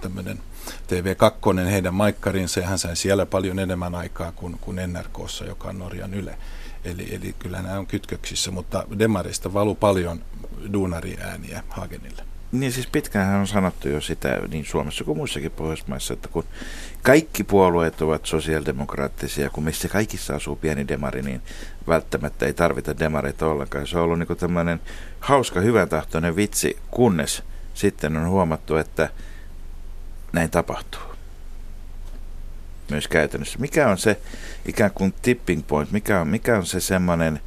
[0.00, 5.68] tämmöinen TV2, heidän maikkarinsa, ja hän sai siellä paljon enemmän aikaa kuin, kuin NRKssa, joka
[5.68, 6.38] on Norjan Yle.
[6.84, 10.20] Eli, eli kyllä nämä on kytköksissä, mutta Demarista valu paljon
[10.72, 12.22] duunariääniä Hagenille.
[12.52, 16.44] Niin siis pitkään on sanottu jo sitä niin Suomessa kuin muissakin Pohjoismaissa, että kun
[17.02, 21.42] kaikki puolueet ovat sosiaalidemokraattisia, kun missä kaikissa asuu pieni demari, niin
[21.88, 23.86] välttämättä ei tarvita demareita ollenkaan.
[23.86, 24.80] Se on ollut niin tämmöinen
[25.20, 27.42] hauska, hyvän tahtoinen vitsi, kunnes
[27.74, 29.10] sitten on huomattu, että
[30.32, 31.07] näin tapahtuu
[32.90, 33.58] myös käytännössä.
[33.58, 34.20] Mikä on se
[34.66, 37.40] ikään kuin tipping point, mikä on, mikä on se semmoinen,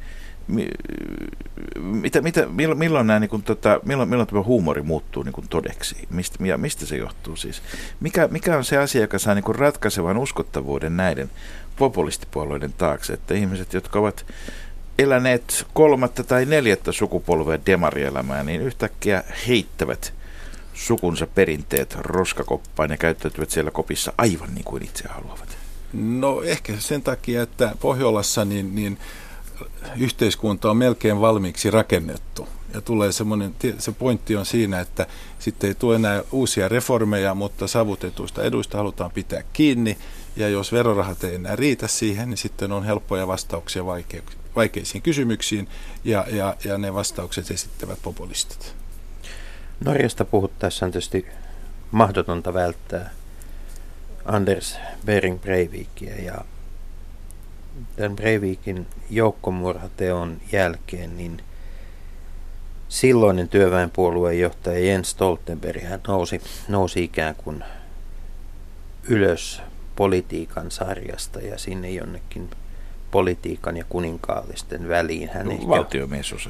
[1.80, 5.48] mitä, mitä, milloin, milloin, nämä, niin kuin, tota, milloin, milloin tämä huumori muuttuu niin kuin
[5.48, 5.96] todeksi?
[6.10, 7.62] Mistä, ja mistä se johtuu siis?
[8.00, 11.30] Mikä, mikä on se asia, joka saa niin kuin ratkaisevan uskottavuuden näiden
[11.76, 14.26] populistipuolueiden taakse, että ihmiset, jotka ovat
[14.98, 20.14] eläneet kolmatta tai neljättä sukupolvea demarielämää, niin yhtäkkiä heittävät
[20.74, 25.56] sukunsa perinteet roskakoppaan ja käyttäytyvät siellä kopissa aivan niin kuin itse haluavat?
[25.92, 28.98] No ehkä sen takia, että Pohjolassa niin, niin
[29.96, 32.48] yhteiskunta on melkein valmiiksi rakennettu.
[32.74, 35.06] Ja tulee semmoinen, se pointti on siinä, että
[35.38, 39.98] sitten ei tule enää uusia reformeja, mutta savutetuista eduista halutaan pitää kiinni.
[40.36, 43.84] Ja jos verorahat ei enää riitä siihen, niin sitten on helppoja vastauksia
[44.56, 45.68] vaikeisiin kysymyksiin,
[46.04, 48.81] ja, ja, ja ne vastaukset esittävät populistit.
[49.84, 51.26] Norjasta puhuttaessa on tietysti
[51.90, 53.10] mahdotonta välttää
[54.24, 56.44] Anders Bering Breivikia ja
[57.96, 61.42] tämän Breivikin joukkomurhateon jälkeen niin
[62.88, 67.64] silloinen työväenpuolueen johtaja Jens Stoltenberg hän nousi, nousi ikään kuin
[69.08, 69.62] ylös
[69.96, 72.50] politiikan sarjasta ja sinne jonnekin
[73.10, 75.28] politiikan ja kuninkaallisten väliin.
[75.28, 75.66] Hän, no, ehkä,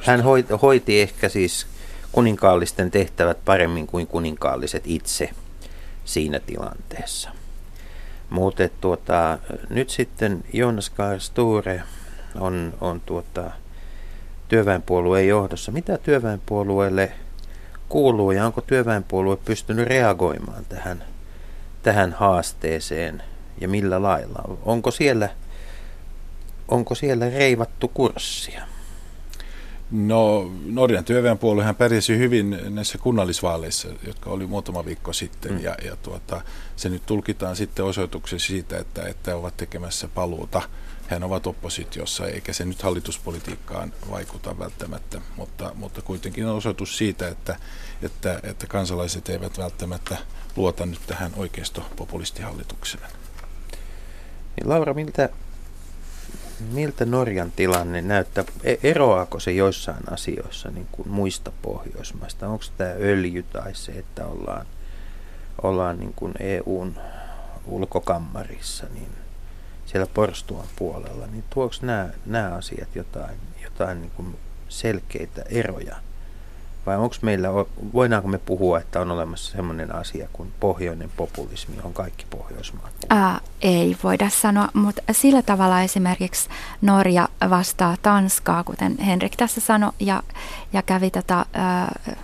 [0.05, 1.67] hän hoiti, hoiti ehkä siis
[2.13, 5.31] kuninkaallisten tehtävät paremmin kuin kuninkaalliset itse
[6.05, 7.31] siinä tilanteessa.
[8.31, 9.39] Mutta tuota,
[9.71, 11.83] nyt sitten Jonas Karl Sture
[12.41, 13.51] on, on tuota,
[14.49, 15.73] työväenpuolueen johdossa.
[15.73, 17.13] Mitä työväenpuolueelle
[17.89, 21.05] kuuluu ja onko työväenpuolue pystynyt reagoimaan tähän,
[21.83, 23.23] tähän haasteeseen
[23.61, 24.59] ja millä lailla?
[24.63, 25.29] Onko siellä,
[26.69, 28.72] onko siellä reivattu kurssia?
[29.93, 35.53] No Norjan työväenpuoluehan pärjäsi hyvin näissä kunnallisvaaleissa, jotka oli muutama viikko sitten.
[35.53, 35.61] Mm.
[35.61, 36.41] Ja, ja tuota,
[36.77, 40.63] se nyt tulkitaan sitten osoitukseksi siitä, että, että ovat tekemässä paluuta.
[41.09, 47.29] Hän ovat oppositiossa, eikä se nyt hallituspolitiikkaan vaikuta välttämättä, mutta, mutta kuitenkin on osoitus siitä,
[47.29, 47.57] että,
[48.03, 50.17] että, että kansalaiset eivät välttämättä
[50.57, 53.11] luota nyt tähän oikeisto-populistihallitukseen.
[54.57, 55.29] Niin Laura, miltä
[56.73, 58.45] miltä Norjan tilanne näyttää?
[58.65, 62.49] E- eroaako se joissain asioissa niin kuin muista Pohjoismaista?
[62.49, 64.67] Onko tämä öljy tai se, että ollaan,
[65.63, 66.95] ollaan niin kuin EUn
[67.67, 69.09] ulkokammarissa, niin
[69.87, 74.37] siellä porstuan puolella, niin tuoks nämä, nämä asiat jotain, jotain niin kuin
[74.69, 75.97] selkeitä eroja?
[76.87, 77.49] Vai onko meillä,
[77.93, 82.93] voidaanko me puhua, että on olemassa sellainen asia kuin pohjoinen populismi, on kaikki Pohjoismaat?
[83.11, 86.49] Ää, ei voida sanoa, mutta sillä tavalla esimerkiksi
[86.81, 90.23] Norja vastaa Tanskaa, kuten Henrik tässä sanoi, ja,
[90.73, 91.47] ja kävi tätä...
[91.53, 92.17] Ää,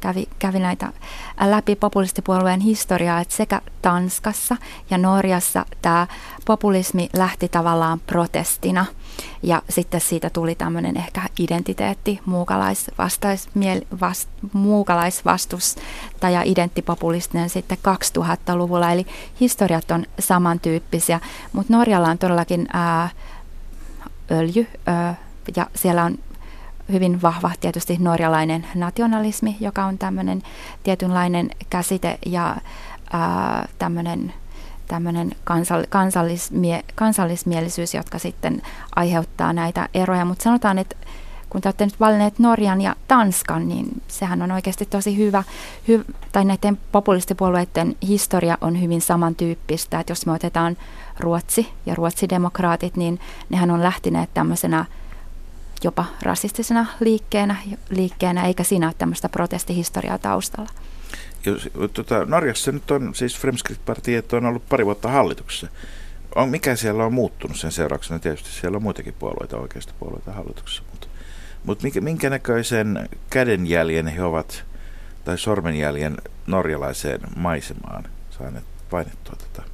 [0.00, 0.92] kävi, kävi näitä
[1.40, 4.56] läpi populistipuolueen historiaa, että sekä Tanskassa
[4.90, 6.06] ja Norjassa tämä
[6.44, 8.84] populismi lähti tavallaan protestina.
[9.42, 13.24] Ja sitten siitä tuli tämmöinen ehkä identiteetti, muukalaisvast,
[14.52, 15.76] muukalaisvastus
[16.32, 19.06] ja identtipopulistinen sitten 2000-luvulla, eli
[19.40, 21.20] historiat on samantyyppisiä,
[21.52, 23.08] mutta Norjalla on todellakin ää,
[24.30, 25.14] öljy ää,
[25.56, 26.18] ja siellä on
[26.92, 30.42] hyvin vahva tietysti norjalainen nationalismi, joka on tämmöinen
[30.82, 32.56] tietynlainen käsite ja
[33.78, 34.32] tämmöinen
[34.88, 38.62] tämmöinen kansall, kansallismie, kansallismielisyys, jotka sitten
[38.96, 40.24] aiheuttaa näitä eroja.
[40.24, 40.96] Mutta sanotaan, että
[41.50, 45.44] kun te olette nyt valinneet Norjan ja Tanskan, niin sehän on oikeasti tosi hyvä,
[45.88, 50.76] hy, tai näiden populistipuolueiden historia on hyvin samantyyppistä, että jos me otetaan
[51.20, 53.20] Ruotsi ja ruotsidemokraatit, niin
[53.50, 54.84] nehän on lähtineet tämmöisenä
[55.84, 57.56] jopa rasistisena liikkeenä,
[57.90, 60.70] liikkeenä eikä siinä ole tämmöistä protestihistoriaa taustalla.
[61.46, 65.68] Jos, tota, Norjassa nyt on siis Fremskrittspartiet on ollut pari vuotta hallituksessa.
[66.34, 68.18] On, mikä siellä on muuttunut sen seurauksena?
[68.18, 71.08] Tietysti siellä on muitakin puolueita, oikeista puolueita hallituksessa, mutta
[71.64, 74.64] Mutta minkä, minkä näköisen kädenjäljen he ovat,
[75.24, 79.68] tai sormenjäljen norjalaiseen maisemaan saaneet painettua tätä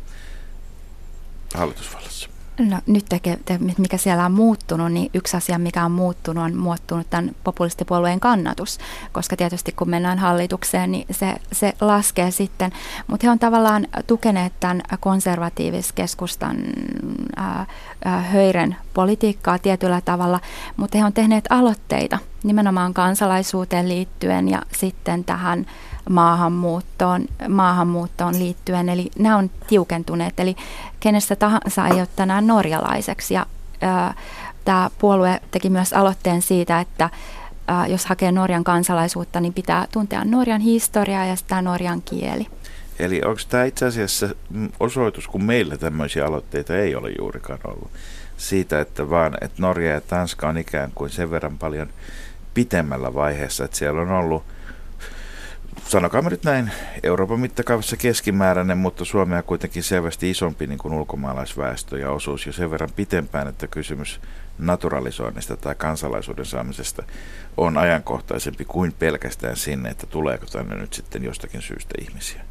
[1.55, 2.34] hallitusvallassa?
[2.59, 3.39] No nyt tekee,
[3.79, 8.79] mikä siellä on muuttunut, niin yksi asia, mikä on muuttunut, on muuttunut tämän populistipuolueen kannatus,
[9.13, 12.73] koska tietysti kun mennään hallitukseen, niin se, se laskee sitten,
[13.07, 16.57] mutta he on tavallaan tukeneet tämän konservatiiviskeskustan
[17.37, 17.67] ää,
[18.05, 18.25] ää,
[18.95, 20.41] politiikkaa tietyllä tavalla,
[20.77, 25.67] mutta he on tehneet aloitteita nimenomaan kansalaisuuteen liittyen ja sitten tähän
[26.11, 28.89] maahanmuuttoon, maahanmuuttoon liittyen.
[28.89, 30.57] Eli nämä on tiukentuneet, eli
[31.01, 33.35] kenestä tahansa ei ole tänään norjalaiseksi.
[33.35, 33.47] Ja
[33.81, 34.15] ää,
[34.65, 37.11] tämä puolue teki myös aloitteen siitä, että
[37.69, 42.47] ää, jos hakee Norjan kansalaisuutta, niin pitää tuntea Norjan historiaa ja sitä Norjan kieli.
[42.99, 44.29] Eli onko tämä itse asiassa
[44.81, 47.91] osoitus, kun meillä tämmöisiä aloitteita ei ole juurikaan ollut,
[48.37, 51.89] siitä, että vaan että Norja ja Tanska on ikään kuin sen verran paljon
[52.55, 54.43] pitemmällä vaiheessa, että siellä on ollut
[55.89, 56.71] sanokaa nyt näin,
[57.03, 62.47] Euroopan mittakaavassa keskimääräinen, mutta Suomea kuitenkin selvästi isompi niin kuin ulkomaalaisväestö ja osuus.
[62.47, 64.21] Jo sen verran pitempään, että kysymys
[64.59, 67.03] naturalisoinnista tai kansalaisuuden saamisesta
[67.57, 72.45] on ajankohtaisempi kuin pelkästään sinne, että tuleeko tänne nyt sitten jostakin syystä ihmisiä.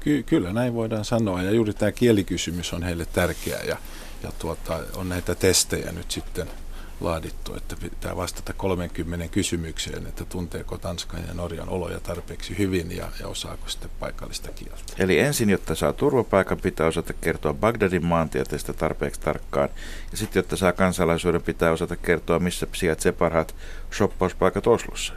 [0.00, 1.42] Ky- kyllä näin voidaan sanoa.
[1.42, 3.58] Ja juuri tämä kielikysymys on heille tärkeä.
[3.66, 3.76] Ja,
[4.22, 6.46] ja tuota, on näitä testejä nyt sitten–
[7.00, 13.08] laadittu, että pitää vastata 30 kysymykseen, että tunteeko Tanskan ja Norjan oloja tarpeeksi hyvin ja,
[13.20, 14.82] ja osaako sitten paikallista kieltä.
[14.98, 19.68] Eli ensin, jotta saa turvapaikan, pitää osata kertoa Bagdadin maantieteestä tarpeeksi tarkkaan.
[20.10, 23.54] Ja sitten, jotta saa kansalaisuuden, pitää osata kertoa, missä sijaitsee parhaat
[23.92, 25.12] shoppauspaikat Oslossa.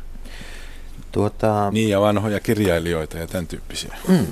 [1.12, 1.72] Tuota...
[1.72, 3.96] Niin, ja vanhoja kirjailijoita ja tämän tyyppisiä.
[4.08, 4.28] Mm.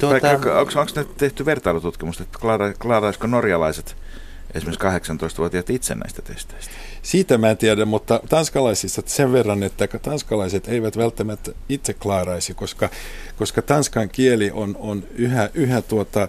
[0.00, 0.30] Tuota...
[0.30, 2.38] Onko, onko tehty vertailututkimusta, että
[2.78, 3.96] klaaraisiko norjalaiset–
[4.54, 6.72] esimerkiksi 18-vuotiaat itse näistä testeistä?
[7.02, 12.88] Siitä mä en tiedä, mutta tanskalaisista sen verran, että tanskalaiset eivät välttämättä itse klaaraisi, koska,
[13.36, 16.28] koska tanskan kieli on, on yhä, yhä tuota,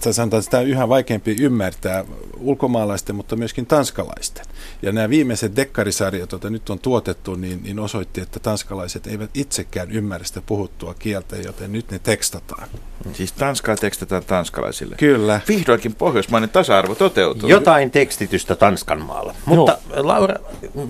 [0.00, 2.04] sanotaan, sitä on yhä vaikeampi ymmärtää
[2.38, 4.44] ulkomaalaisten, mutta myöskin tanskalaisten.
[4.82, 9.90] Ja nämä viimeiset dekkarisarjat, joita nyt on tuotettu, niin, niin osoitti, että tanskalaiset eivät itsekään
[9.90, 12.68] ymmärrä sitä puhuttua kieltä, joten nyt ne tekstataan.
[13.12, 14.96] Siis tanskaa tekstataan tanskalaisille.
[14.96, 15.40] Kyllä.
[15.48, 17.48] Vihdoinkin pohjoismainen tasa-arvo toteutuu.
[17.48, 19.34] Jotain tekstitystä Tanskan maalla.
[19.44, 20.06] Mutta Joo.
[20.06, 20.34] Laura,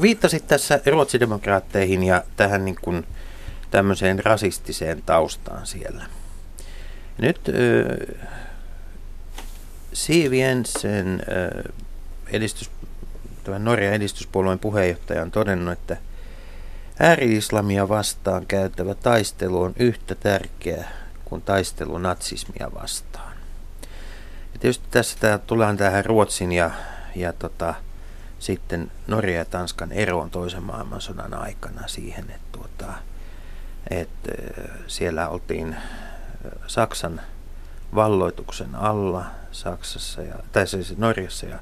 [0.02, 3.06] viittasit tässä ruotsidemokraatteihin ja tähän niin kuin
[3.70, 6.04] tämmöiseen rasistiseen taustaan siellä.
[7.18, 7.40] Nyt
[9.94, 11.22] Siv Jensen,
[12.26, 12.70] edistys,
[13.58, 15.96] Norjan edistyspuolueen puheenjohtaja on todennut, että
[17.00, 20.88] ääri-islamia vastaan käytävä taistelu on yhtä tärkeä
[21.24, 23.32] kuin taistelu natsismia vastaan.
[24.52, 26.70] Ja tietysti tässä tää, tullaan tähän Ruotsin ja,
[27.14, 27.74] ja tota,
[28.38, 32.92] sitten Norja ja Tanskan eroon toisen maailmansodan aikana siihen, että, tuota,
[33.90, 34.32] että
[34.86, 35.76] siellä oltiin
[36.66, 37.20] Saksan
[37.94, 41.58] valloituksen alla Saksassa, ja, tai siis Norjassa ja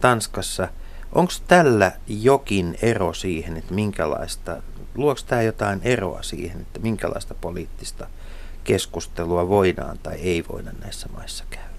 [0.00, 0.68] Tanskassa.
[1.12, 4.62] Onko tällä jokin ero siihen, että minkälaista,
[4.94, 8.06] luoks tämä jotain eroa siihen, että minkälaista poliittista
[8.64, 11.75] keskustelua voidaan tai ei voida näissä maissa käydä?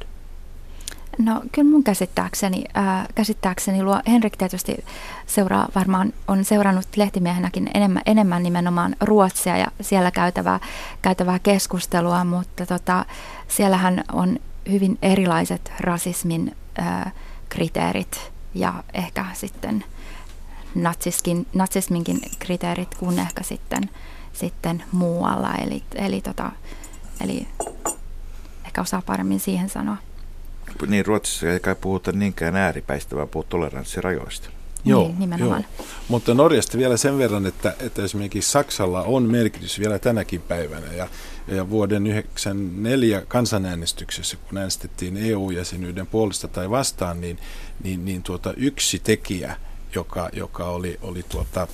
[1.18, 4.86] No kyllä mun käsittääkseni, ää, käsittääkseni luo, Henrik tietysti
[5.26, 10.60] seuraa, varmaan on seurannut lehtimiehenäkin enemmän, enemmän nimenomaan Ruotsia ja siellä käytävää,
[11.02, 13.06] käytävää keskustelua, mutta tota,
[13.48, 17.12] siellähän on hyvin erilaiset rasismin ää,
[17.50, 19.84] kriteerit ja ehkä sitten
[20.76, 23.90] natsiskin, natsisminkin kriteerit kuin ehkä sitten,
[24.34, 25.56] sitten muualla.
[25.56, 26.52] Eli, eli, tota,
[27.22, 27.48] eli
[28.66, 29.98] ehkä osaa paremmin siihen sanoa.
[30.88, 34.50] Niin, Ruotsissa ei kai puhuta niinkään ääripäistä, vaan puhut toleranssirajoista.
[34.86, 35.66] Joo, niin, nimenomaan.
[35.78, 35.88] Joo.
[36.08, 40.94] Mutta Norjasta vielä sen verran, että, että esimerkiksi Saksalla on merkitys vielä tänäkin päivänä.
[40.94, 41.08] Ja,
[41.48, 47.40] ja vuoden 1994 kansanäänestyksessä, kun äänestettiin EU-jäsenyyden puolesta tai vastaan, niin,
[47.84, 49.58] niin, niin tuota, yksi tekijä,
[49.96, 51.68] joka, joka oli, oli tuota,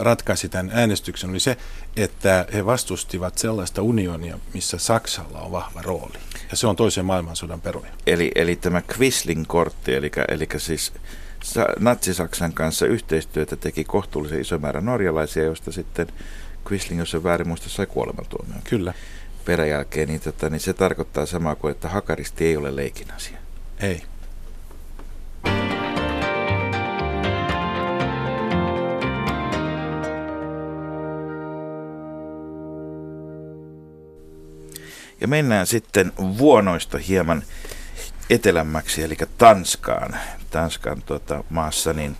[0.00, 1.56] ratkaisi tämän äänestyksen, oli se,
[1.96, 6.18] että he vastustivat sellaista unionia, missä Saksalla on vahva rooli.
[6.50, 7.90] Ja se on toisen maailmansodan peruja.
[8.06, 10.92] Eli, eli tämä Quisling-kortti, eli, eli siis
[11.78, 16.06] Natsi-Saksan kanssa yhteistyötä teki kohtuullisen iso määrä norjalaisia, joista sitten
[16.70, 18.60] Quisling, jos se väärin muista, sai kuolemantuomion.
[18.64, 18.94] Kyllä.
[19.44, 23.38] Peräjälkeen, niin, tota, niin se tarkoittaa samaa kuin, että hakaristi ei ole leikin asia.
[23.80, 24.02] Ei.
[35.20, 37.42] Ja mennään sitten vuonoista hieman
[38.30, 40.16] etelämmäksi, eli Tanskaan,
[40.50, 42.16] Tanskan tuota, maassa, niin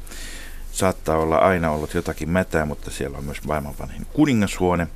[0.73, 4.89] saattaa olla aina ollut jotakin mätää, mutta siellä on myös maailman vanhin kuningashuone,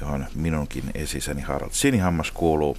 [0.00, 2.76] johon minunkin esisäni Harald Sinihammas kuuluu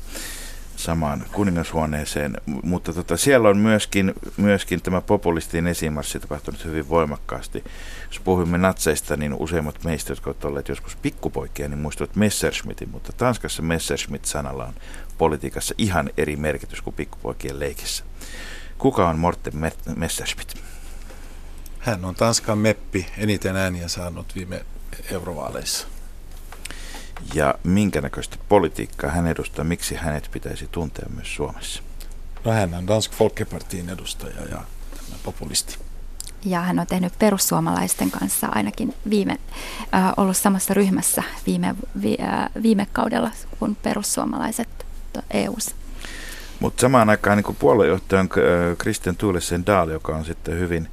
[0.83, 7.63] samaan kuningashuoneeseen, mutta tota, siellä on myöskin, myöskin tämä populistien esimarssi tapahtunut hyvin voimakkaasti.
[8.07, 13.13] Jos puhumme natseista, niin useimmat meistä, jotka ovat olleet joskus pikkupoikia, niin muistuvat Messerschmittin, mutta
[13.13, 14.73] Tanskassa Messerschmitt-sanalla on
[15.17, 18.03] politiikassa ihan eri merkitys kuin pikkupoikien leikissä.
[18.77, 19.53] Kuka on Morten
[19.95, 20.53] Messerschmitt?
[21.79, 24.65] Hän on Tanskan meppi, eniten ääniä saanut viime
[25.11, 25.90] eurovaaleissa.
[27.33, 31.83] Ja minkä näköistä politiikkaa hän edustaa, miksi hänet pitäisi tuntea myös Suomessa?
[32.45, 34.61] No hän on Dansk Folkepartiin edustaja ja
[35.23, 35.77] populisti.
[36.45, 39.37] Ja hän on tehnyt perussuomalaisten kanssa ainakin viime,
[39.95, 44.85] äh, ollut samassa ryhmässä viime, vi, äh, viime kaudella kuin perussuomalaiset
[45.31, 45.75] EU-ssa.
[46.59, 50.87] Mutta samaan aikaan niin puoluejohtajan äh, Christian Tuulesen Dahl, joka on sitten hyvin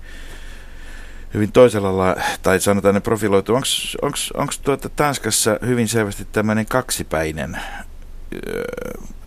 [1.34, 3.54] hyvin toisella lailla, tai sanotaan ne profiloitu.
[3.54, 7.60] Onko tuota Tanskassa hyvin selvästi tämmöinen kaksipäinen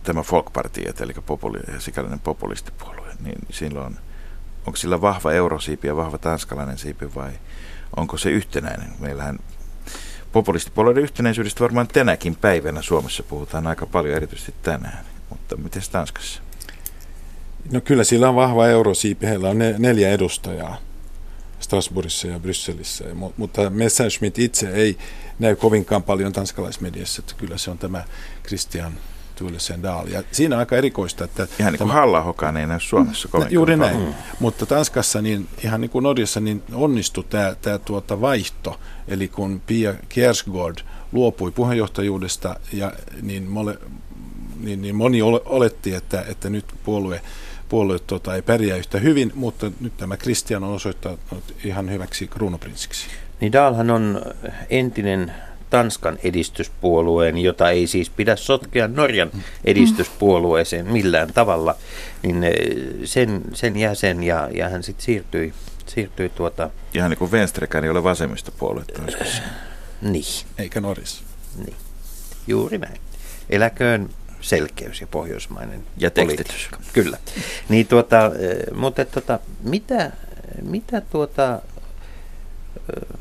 [0.02, 3.96] tämä Folkparti, eli populi, sikäläinen populistipuolue, niin silloin
[4.66, 7.30] onko sillä vahva eurosiipi ja vahva tanskalainen siipi vai
[7.96, 8.88] onko se yhtenäinen?
[8.98, 9.38] Meillähän
[10.32, 15.04] populistipuolueiden yhtenäisyydestä varmaan tänäkin päivänä Suomessa puhutaan aika paljon, erityisesti tänään.
[15.30, 16.42] Mutta miten Tanskassa?
[17.72, 19.26] No kyllä sillä on vahva eurosiipi.
[19.26, 20.76] Heillä on neljä edustajaa
[21.72, 23.04] Strasbourgissa ja Brysselissä.
[23.36, 24.98] Mutta Messerschmitt itse ei
[25.38, 28.04] näy kovinkaan paljon tanskalaismediassa, että kyllä se on tämä
[28.46, 28.92] Christian
[29.36, 30.08] Thulesen Dahl.
[30.08, 31.48] Ja siinä on aika erikoista, että...
[31.60, 34.00] Ihan niin kuin halla ei näy Suomessa kovinkaan Juuri näin.
[34.00, 34.14] Mm.
[34.40, 38.80] Mutta Tanskassa, niin ihan niin kuin Norjassa, niin onnistui tämä, tämä tuota vaihto.
[39.08, 40.78] Eli kun Pia Kiersgaard
[41.12, 43.78] luopui puheenjohtajuudesta, ja niin, mole,
[44.60, 47.20] niin, niin moni oletti, että, että nyt puolue
[47.72, 53.06] puolue tota, ei pärjää yhtä hyvin, mutta nyt tämä Kristian on osoittanut ihan hyväksi kruunuprinssiksi.
[53.40, 54.22] Niin Dahlhan on
[54.70, 55.32] entinen
[55.70, 59.30] Tanskan edistyspuolueen, jota ei siis pidä sotkea Norjan
[59.64, 61.74] edistyspuolueeseen millään tavalla,
[62.22, 62.52] niin eh,
[63.04, 65.54] sen, sen jäsen ja, ja hän sitten siirtyi,
[65.86, 66.70] siirtyi tuota...
[66.94, 69.02] Ihan niin kuin Venstrekään ei ole vasemmistopuoluetta.
[69.22, 69.42] Äh,
[70.02, 70.24] niin.
[70.58, 71.24] Eikä Norissa.
[71.64, 71.76] Niin.
[72.46, 73.00] Juuri näin.
[73.50, 74.08] Eläköön
[74.42, 76.68] selkeys ja pohjoismainen ja tekstitys.
[76.92, 77.18] Kyllä.
[77.68, 80.12] Niin tuota, eh, mutta tuota, mitä,
[80.62, 81.62] mitä tuota,
[82.96, 83.18] eh,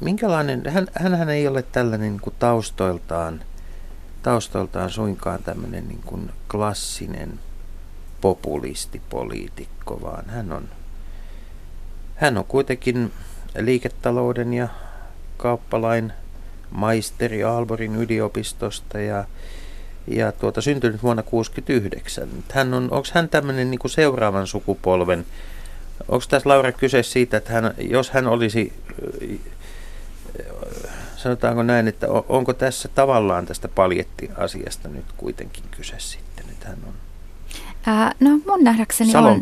[0.00, 3.40] minkälainen, hän, hän ei ole tällainen niin kuin taustoiltaan,
[4.22, 7.40] taustoiltaan suinkaan tämmöinen niin kuin klassinen
[8.20, 10.68] populistipoliitikko, vaan hän on,
[12.14, 13.12] hän on kuitenkin
[13.58, 14.68] liiketalouden ja
[15.36, 16.12] kauppalain
[16.70, 19.24] maisteri Aalborin yliopistosta ja
[20.16, 22.28] ja tuota, syntynyt vuonna 1969.
[22.52, 25.26] Hän on, onko hän tämmöinen niin kuin seuraavan sukupolven,
[26.08, 28.72] onko tässä Laura kyse siitä, että hän, jos hän olisi,
[31.16, 36.94] sanotaanko näin, että onko tässä tavallaan tästä paljettiasiasta nyt kuitenkin kyse sitten, että hän on
[37.86, 39.40] Ää, no mun nähdäkseni on...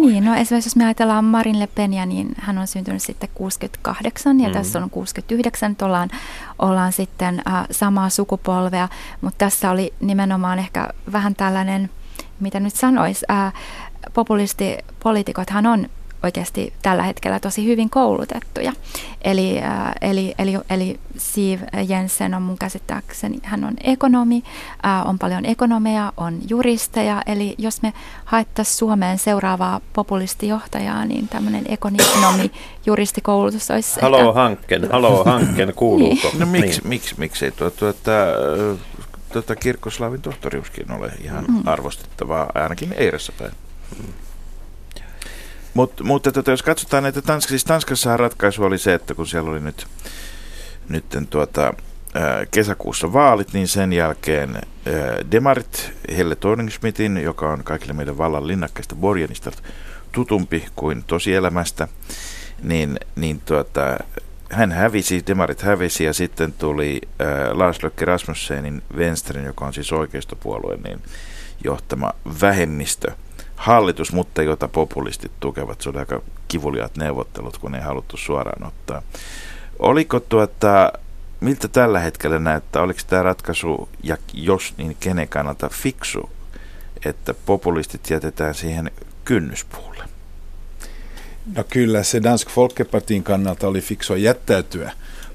[0.00, 4.40] Niin, no esimerkiksi jos me ajatellaan Marin Le Penia, niin hän on syntynyt sitten 68
[4.40, 4.52] ja mm.
[4.52, 6.08] tässä on 69, että ollaan,
[6.58, 8.88] ollaan sitten ä, samaa sukupolvea,
[9.20, 11.90] mutta tässä oli nimenomaan ehkä vähän tällainen,
[12.40, 13.26] mitä nyt sanoisi,
[14.14, 15.88] populistipoliitikothan on
[16.22, 18.72] oikeasti tällä hetkellä tosi hyvin koulutettuja.
[19.22, 24.42] Eli, äh, eli, eli, eli Siv Jensen on mun käsittääkseni, hän on ekonomi,
[24.86, 27.92] äh, on paljon ekonomeja, on juristeja, eli jos me
[28.24, 32.50] haettaisiin Suomeen seuraavaa populistijohtajaa, niin tämmöinen ekonomi,
[32.86, 34.32] juristikoulutus olisi Halo ehkä...
[34.32, 36.28] hankken, halo hankken, kuuluuko?
[36.28, 36.40] niin.
[36.40, 36.88] No miksi, niin.
[36.88, 38.12] miksi, miksi ei tuo, tuota,
[39.32, 41.62] tuota Kirkkoslaavin tohtoriuskin ole ihan mm.
[41.66, 43.52] arvostettavaa, ainakin Eiressä päin.
[43.98, 44.12] Mm.
[45.74, 49.50] Mut, mutta tota, jos katsotaan näitä Tanskassa, siis Tanskassa ratkaisu oli se, että kun siellä
[49.50, 49.86] oli nyt,
[50.88, 51.74] nyt tuota,
[52.50, 54.60] kesäkuussa vaalit, niin sen jälkeen
[55.30, 59.50] Demarit, Helle Thorningsmitin, joka on kaikille meidän vallan linnakkeista Borjanista
[60.12, 61.88] tutumpi kuin tosielämästä,
[62.62, 63.98] niin, niin tuota,
[64.50, 69.92] hän hävisi, Demarit hävisi ja sitten tuli ää, Lars Løkke Rasmussenin Venstren, joka on siis
[69.92, 71.02] oikeistopuolue, niin
[71.64, 73.12] johtama vähemmistö–
[73.60, 75.80] hallitus, mutta jota populistit tukevat.
[75.80, 79.02] Se oli aika kivuliaat neuvottelut, kun ei haluttu suoraan ottaa.
[79.78, 80.92] Oliko tuota,
[81.40, 86.30] miltä tällä hetkellä näyttää, oliko tämä ratkaisu, ja jos niin kenen kannalta fiksu,
[87.04, 88.90] että populistit jätetään siihen
[89.24, 90.04] kynnyspuulle?
[91.56, 94.92] No kyllä se Dansk Folkepartin kannalta oli fiksua jättäytyä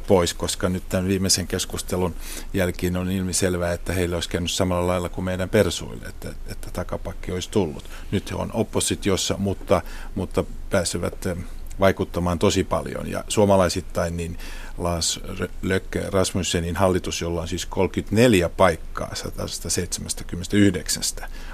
[0.08, 2.16] pois, koska nyt tämän viimeisen keskustelun
[2.54, 7.32] jälkeen on ilmiselvää, että heille olisi käynyt samalla lailla kuin meidän persuille, että, että takapakki
[7.32, 7.90] olisi tullut.
[8.12, 9.82] Nyt he on oppositiossa, mutta,
[10.16, 11.38] mutta pääsevät eh,
[11.80, 13.12] vaikuttamaan tosi paljon.
[13.12, 14.38] Ja suomalaisittain niin
[14.78, 15.20] Lars
[15.62, 21.04] Lökke Rasmussenin hallitus, jolla on siis 34 paikkaa 179,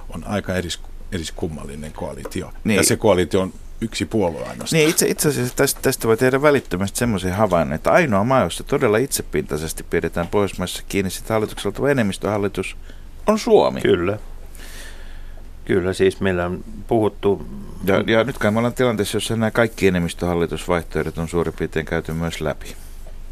[0.10, 0.80] on aika eris,
[1.12, 2.54] eriskummallinen koalitio.
[2.64, 2.78] Niin.
[2.78, 4.80] Ja se koalitio on yksi puolue ainoastaan.
[4.80, 8.64] Niin, itse, itse asiassa tästä, tästä voi tehdä välittömästi semmoisen havainnon, että ainoa maa, jossa
[8.64, 12.78] todella itsepintaisesti pidetään Pohjoismaissa kiinni sitä hallitukselta enemmistöhallitus,
[13.28, 13.82] on Suomi.
[13.82, 14.20] Kyllä.
[15.66, 17.46] Kyllä, siis meillä on puhuttu...
[17.86, 22.14] Ja, ja nyt kai me ollaan tilanteessa, jossa nämä kaikki enemmistöhallitusvaihtoehdot on suurin piirtein käyty
[22.14, 22.76] myös läpi.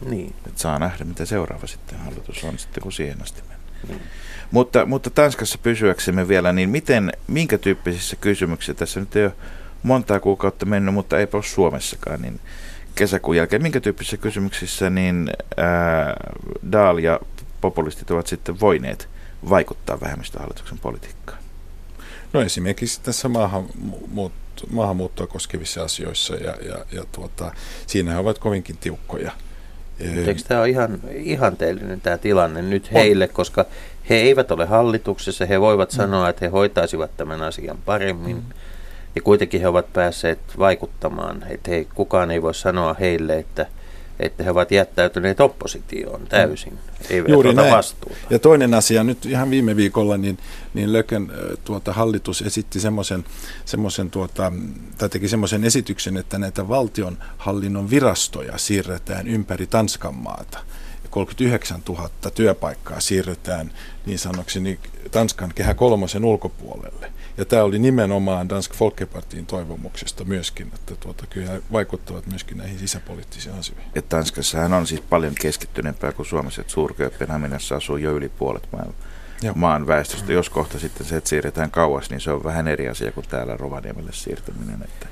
[0.05, 0.35] Niin.
[0.47, 3.59] Et saa nähdä, mitä seuraava sitten hallitus on sitten, kun siihen asti mennään.
[3.87, 4.01] Niin.
[4.51, 9.33] Mutta, mutta Tanskassa pysyäksemme vielä, niin miten, minkä tyyppisissä kysymyksissä, tässä nyt ei ole
[9.83, 12.39] montaa kuukautta mennyt, mutta eipä ole Suomessakaan, niin
[12.95, 16.13] kesäkuun jälkeen, minkä tyyppisissä kysymyksissä niin ää,
[16.71, 17.19] Daal ja
[17.61, 19.09] populistit ovat sitten voineet
[19.49, 21.39] vaikuttaa vähemmistöhallituksen politiikkaan?
[22.33, 24.31] No esimerkiksi tässä maahanmuut,
[24.71, 27.51] maahanmuuttoa koskevissa asioissa ja, ja, ja tuota,
[27.87, 29.31] siinä he ovat kovinkin tiukkoja.
[29.99, 33.33] Eikö tämä ole ihan ihanteellinen tämä tilanne nyt heille, on.
[33.33, 33.65] koska
[34.09, 35.95] he eivät ole hallituksessa, he voivat mm.
[35.95, 38.35] sanoa, että he hoitaisivat tämän asian paremmin.
[38.35, 38.43] Mm.
[39.19, 43.65] Ja kuitenkin he ovat päässeet vaikuttamaan, että he, kukaan ei voi sanoa heille, että,
[44.19, 46.73] että he ovat jättäytyneet oppositioon täysin.
[46.73, 46.79] Mm.
[47.09, 47.73] Eivät Juuri näin.
[47.73, 48.15] vastuuta.
[48.29, 50.37] Ja toinen asia, nyt ihan viime viikolla, niin,
[50.73, 51.31] niin Löken
[51.63, 53.25] tuota, hallitus esitti semmoisen,
[53.65, 54.51] semmoisen tuota,
[54.97, 60.59] tai teki semmoisen esityksen, että näitä valtion hallinnon virastoja siirretään ympäri Tanskan maata.
[61.09, 63.71] 39 000 työpaikkaa siirretään
[64.05, 64.79] niin sanokseni
[65.11, 67.11] Tanskan kehä kolmosen ulkopuolelle.
[67.39, 73.55] Ja tämä oli nimenomaan Dansk Folkepartiin toivomuksesta myöskin, että tuota, kyllä vaikuttavat myöskin näihin sisäpoliittisiin
[73.55, 73.91] asioihin.
[73.95, 76.93] Ja Tanskassahan on siis paljon keskittyneempää kuin Suomessa, että suur
[77.75, 78.95] asuu jo yli puolet maailman
[79.55, 80.33] maan väestöstä.
[80.33, 83.57] Jos kohta sitten se, että siirretään kauas, niin se on vähän eri asia kuin täällä
[83.57, 84.81] Rovaniemelle siirtyminen.
[84.83, 85.07] Että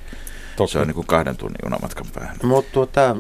[0.55, 0.71] Toki.
[0.71, 2.38] Se on niin kuin kahden tunnin junamatkan päähän.
[2.43, 3.15] Mutta tuota,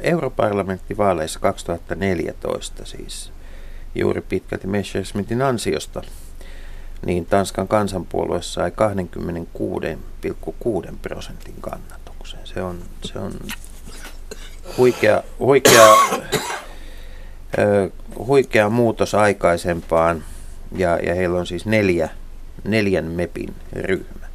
[0.00, 3.32] europarlamenttivaaleissa 2014 siis
[3.94, 6.02] juuri pitkälti Messerschmittin ansiosta
[7.06, 8.76] niin Tanskan kansanpuolue sai 26,6
[11.02, 12.40] prosentin kannatuksen.
[12.44, 13.32] Se on, se on
[14.78, 15.86] huikea, huikea,
[18.18, 20.24] huikea muutos aikaisempaan
[20.72, 22.08] ja, ja heillä on siis neljä,
[22.64, 24.26] neljän MEPin ryhmä.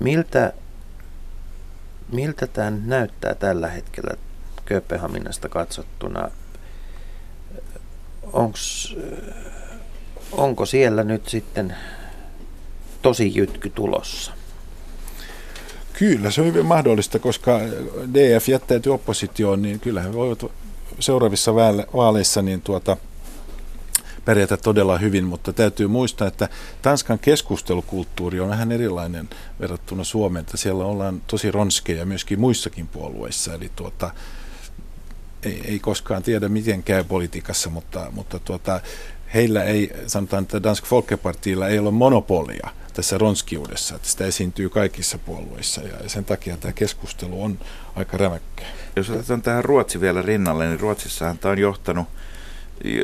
[0.00, 0.52] Miltä,
[2.12, 4.16] miltä tämä näyttää tällä hetkellä
[4.64, 6.30] Kööpenhaminasta katsottuna?
[8.32, 8.58] Onko
[10.36, 11.76] onko siellä nyt sitten
[13.02, 14.32] tosi jytky tulossa?
[15.92, 17.60] Kyllä, se on hyvin mahdollista, koska
[18.14, 20.52] DF jättäytyy oppositioon, niin kyllä he voivat
[21.00, 21.54] seuraavissa
[21.94, 22.96] vaaleissa niin tuota,
[24.24, 26.48] pärjätä todella hyvin, mutta täytyy muistaa, että
[26.82, 29.28] Tanskan keskustelukulttuuri on vähän erilainen
[29.60, 34.10] verrattuna Suomeen, että siellä ollaan tosi ronskeja myöskin muissakin puolueissa, eli tuota,
[35.42, 38.80] ei, ei koskaan tiedä, miten käy politiikassa, mutta, mutta tuota,
[39.34, 45.18] heillä ei, sanotaan, että Dansk Folkepartilla ei ole monopolia tässä ronskiudessa, että sitä esiintyy kaikissa
[45.18, 47.58] puolueissa ja sen takia tämä keskustelu on
[47.96, 48.68] aika rämäkkää.
[48.96, 52.06] Jos otetaan tähän Ruotsi vielä rinnalle, niin Ruotsissahan tämä on johtanut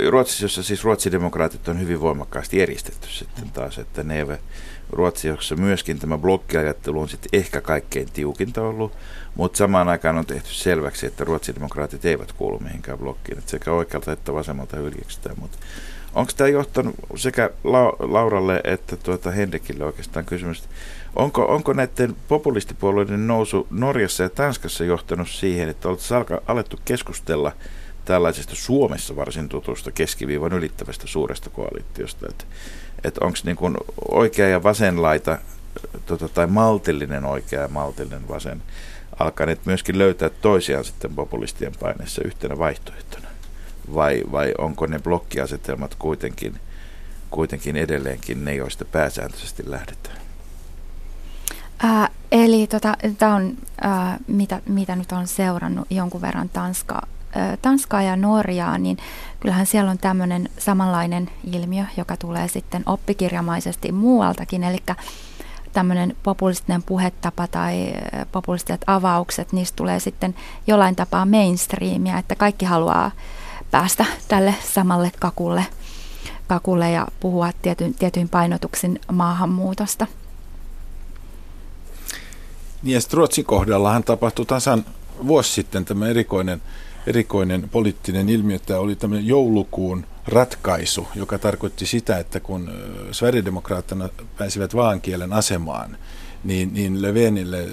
[0.09, 4.41] Ruotsissa, jossa siis ruotsidemokraatit on hyvin voimakkaasti eristetty sitten taas, että ne eivät,
[4.91, 8.93] Ruotsi, jossa myöskin tämä blokkiajattelu on sitten ehkä kaikkein tiukinta ollut,
[9.35, 14.13] mutta samaan aikaan on tehty selväksi, että ruotsidemokraatit eivät kuulu mihinkään blokkiin, että sekä oikealta
[14.13, 15.59] että vasemmalta hyljeksitään, mutta
[16.15, 17.51] Onko tämä johtanut sekä
[17.99, 20.65] Lauralle että tuota Henrikille oikeastaan kysymys,
[21.17, 27.53] onko, onko näiden populistipuolueiden nousu Norjassa ja Tanskassa johtanut siihen, että oltaisiin alettu keskustella
[28.05, 32.45] tällaisesta Suomessa varsin tutusta keskiviivan ylittävästä suuresta koalitiosta, että,
[33.05, 33.77] että onko niin
[34.09, 35.39] oikea ja vasen laita
[36.07, 38.63] tota, tai maltillinen oikea ja maltillinen vasen
[39.19, 43.20] alkaneet myöskin löytää toisiaan sitten populistien paineessa yhtenä vaihtoehtona?
[43.95, 46.61] Vai, vai onko ne blokkiasetelmat kuitenkin,
[47.31, 50.17] kuitenkin edelleenkin ne, joista pääsääntöisesti lähdetään?
[51.83, 57.57] Ää, eli tota, tämä on, ää, mitä, mitä nyt on seurannut jonkun verran Tanskaa, ää,
[57.57, 58.97] Tanskaa ja Norjaa, niin
[59.41, 64.79] kyllähän siellä on tämmöinen samanlainen ilmiö, joka tulee sitten oppikirjamaisesti muualtakin, eli
[65.73, 67.93] tämmöinen populistinen puhetapa tai
[68.33, 70.35] populistiset avaukset, niistä tulee sitten
[70.67, 73.11] jollain tapaa mainstreamia, että kaikki haluaa
[73.71, 75.67] päästä tälle samalle kakulle,
[76.49, 80.07] kakulle ja puhua tietyin, tietyin painotuksin maahanmuutosta.
[82.83, 84.85] Niin ja Ruotsin kohdallahan tapahtui tasan
[85.27, 86.63] vuosi sitten tämä erikoinen,
[87.07, 92.71] erikoinen poliittinen ilmiö, että oli tämmöinen joulukuun ratkaisu, joka tarkoitti sitä, että kun
[93.13, 94.09] Sverigedemokraattina
[94.39, 95.97] pääsivät vaankielen asemaan,
[96.45, 97.69] niin, niin Löfvenille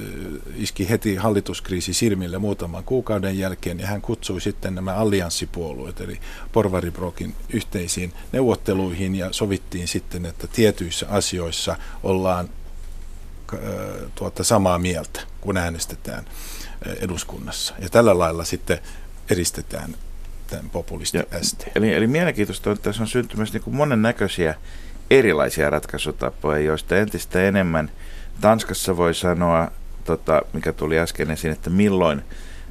[0.55, 6.19] iski heti hallituskriisi silmille muutaman kuukauden jälkeen ja hän kutsui sitten nämä allianssipuolueet eli
[6.51, 12.49] Porvaribrokin yhteisiin neuvotteluihin ja sovittiin sitten, että tietyissä asioissa ollaan
[14.15, 16.25] tuota, samaa mieltä, kun äänestetään
[17.01, 17.73] eduskunnassa.
[17.79, 18.79] Ja tällä lailla sitten
[19.29, 19.95] eristetään
[20.47, 21.63] tämän populisti ST.
[21.75, 24.55] Eli, eli mielenkiintoista on, että tässä on syntymässä niin monennäköisiä
[25.09, 27.91] erilaisia ratkaisutapoja, joista entistä enemmän
[28.41, 29.71] Tanskassa voi sanoa,
[30.03, 32.21] tota, mikä tuli äsken esiin, että milloin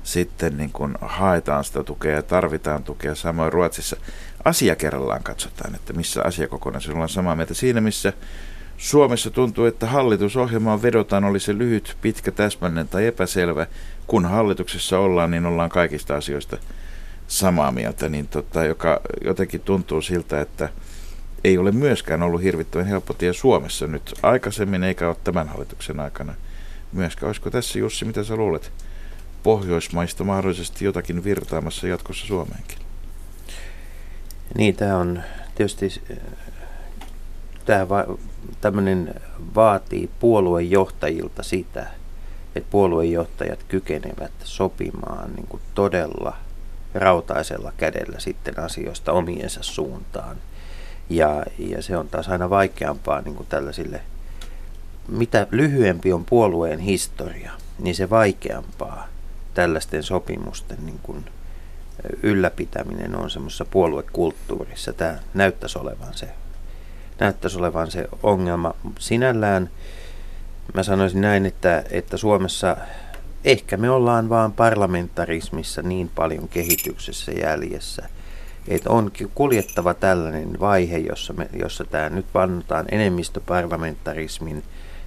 [0.02, 3.14] sitten niin kun haetaan sitä tukea ja tarvitaan tukea.
[3.14, 3.96] Samoin Ruotsissa
[4.44, 7.54] asia kerrallaan katsotaan, että missä asiakokonaisuus ollaan samaa mieltä.
[7.54, 8.12] Siinä missä
[8.76, 13.66] Suomessa tuntuu, että hallitusohjelmaan vedotaan, oli se lyhyt, pitkä, täsmällinen tai epäselvä.
[14.06, 16.56] Kun hallituksessa ollaan, niin ollaan kaikista asioista
[17.28, 20.68] samaa mieltä, niin tota, joka jotenkin tuntuu siltä, että
[21.46, 26.34] ei ole myöskään ollut hirvittävän helppo tie Suomessa nyt aikaisemmin, eikä ole tämän hallituksen aikana
[26.92, 27.28] myöskään.
[27.28, 28.72] Olisiko tässä Jussi, mitä sä luulet,
[29.42, 32.78] Pohjoismaista mahdollisesti jotakin virtaamassa jatkossa Suomeenkin?
[34.56, 35.22] Niin, tämä on
[35.54, 36.02] tietysti,
[37.64, 38.04] tämä va,
[38.60, 39.14] tämmöinen
[39.54, 41.86] vaatii puoluejohtajilta sitä,
[42.54, 46.36] että puoluejohtajat kykenevät sopimaan niin kuin todella
[46.94, 50.36] rautaisella kädellä sitten asioista omiensa suuntaan.
[51.10, 54.00] Ja, ja se on taas aina vaikeampaa niin kuin tällaisille,
[55.08, 59.08] mitä lyhyempi on puolueen historia, niin se vaikeampaa
[59.54, 61.24] tällaisten sopimusten niin kuin
[62.22, 64.92] ylläpitäminen on semmoisessa puoluekulttuurissa.
[64.92, 66.28] Tämä näyttäisi olevan se,
[67.20, 68.74] näyttäisi olevan se ongelma.
[68.98, 69.70] Sinällään
[70.74, 72.76] mä sanoisin näin, että, että Suomessa
[73.44, 78.08] ehkä me ollaan vaan parlamentarismissa niin paljon kehityksessä jäljessä,
[78.68, 84.62] että on kuljettava tällainen vaihe, jossa, me, jossa tämä nyt vannotaan enemmistöparlamentarismin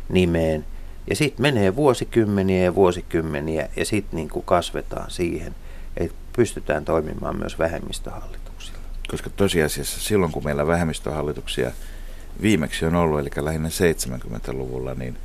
[0.10, 0.66] nimeen,
[1.10, 5.55] ja sitten menee vuosikymmeniä ja vuosikymmeniä, ja sitten niin kasvetaan siihen,
[5.97, 8.80] että pystytään toimimaan myös vähemmistöhallituksilla.
[9.12, 11.72] Koska tosiasiassa silloin, kun meillä vähemmistöhallituksia
[12.41, 15.18] viimeksi on ollut, eli lähinnä 70-luvulla, niin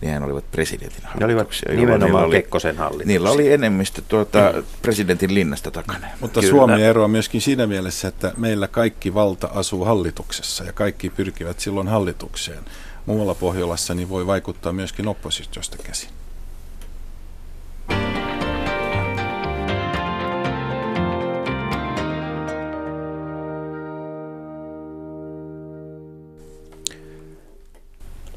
[0.00, 1.68] nehän olivat presidentin hallituksia.
[1.68, 3.06] Ne olivat nimenomaan oli, Kekkosen hallitus.
[3.06, 4.64] Niillä oli enemmistö tuota, mm.
[4.82, 6.06] presidentin linnasta takana.
[6.20, 6.50] Mutta Kyllä.
[6.50, 11.88] Suomi eroaa myöskin siinä mielessä, että meillä kaikki valta asuu hallituksessa ja kaikki pyrkivät silloin
[11.88, 12.64] hallitukseen.
[13.06, 16.17] Muualla Pohjolassa niin voi vaikuttaa myöskin oppositiosta käsin.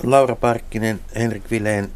[0.04, 1.91] Laura Parkkinen, Henrik Vileen,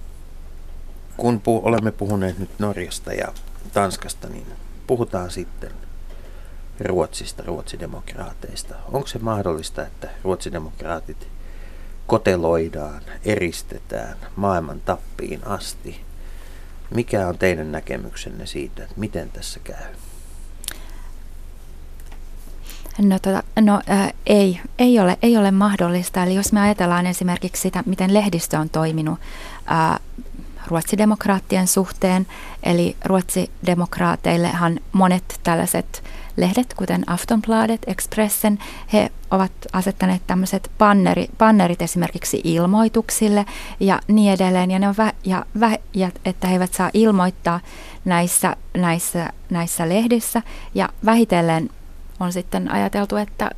[1.17, 3.33] kun pu- olemme puhuneet nyt Norjasta ja
[3.73, 4.47] Tanskasta, niin
[4.87, 5.71] puhutaan sitten
[6.79, 8.75] Ruotsista, ruotsidemokraateista.
[8.91, 11.27] Onko se mahdollista, että ruotsidemokraatit
[12.07, 16.01] koteloidaan, eristetään maailman tappiin asti?
[16.95, 19.93] Mikä on teidän näkemyksenne siitä, että miten tässä käy?
[22.99, 26.23] No, tota, no ää, ei, ei, ole, ei ole mahdollista.
[26.23, 29.19] Eli jos me ajatellaan esimerkiksi sitä, miten lehdistö on toiminut
[29.65, 29.99] ää,
[30.67, 32.27] ruotsidemokraattien suhteen,
[32.63, 36.03] eli ruotsidemokraateillehan monet tällaiset
[36.37, 38.59] lehdet, kuten Aftonbladet, Expressen,
[38.93, 43.45] he ovat asettaneet tämmöiset panneri, pannerit esimerkiksi ilmoituksille
[43.79, 47.59] ja niin edelleen, ja, ne on vä, ja, vä, ja että he eivät saa ilmoittaa
[48.05, 50.41] näissä, näissä, näissä lehdissä,
[50.75, 51.69] ja vähitellen
[52.19, 53.51] on sitten ajateltu, että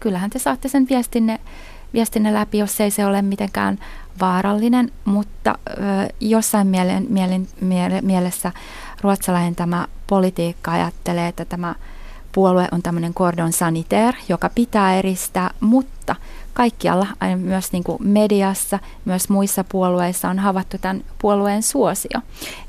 [0.00, 1.40] kyllähän te saatte sen viestinne,
[1.92, 3.78] viestinne läpi, jos ei se ole mitenkään
[4.20, 5.74] vaarallinen, mutta ö,
[6.20, 8.52] jossain mielen, mielen, miele, mielessä
[9.00, 11.74] ruotsalainen tämä politiikka ajattelee, että tämä
[12.32, 16.16] puolue on tämmöinen cordon sanitaire, joka pitää eristää, mutta
[16.54, 17.06] kaikkialla,
[17.36, 22.20] myös niin kuin mediassa, myös muissa puolueissa on havaittu tämän puolueen suosio.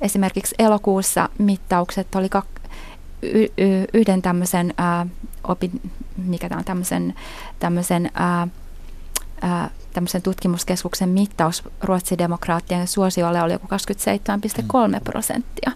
[0.02, 2.30] Esimerkiksi elokuussa mittaukset oli
[3.24, 5.08] y- yhden tämmöisen ää,
[5.44, 7.14] opin, mikä tämä on tämmöisen,
[7.60, 8.48] tämmöisen ää,
[9.42, 15.72] ää, tämmöisen tutkimuskeskuksen mittaus ruotsidemokraattien suosiolle oli joku 27,3 prosenttia.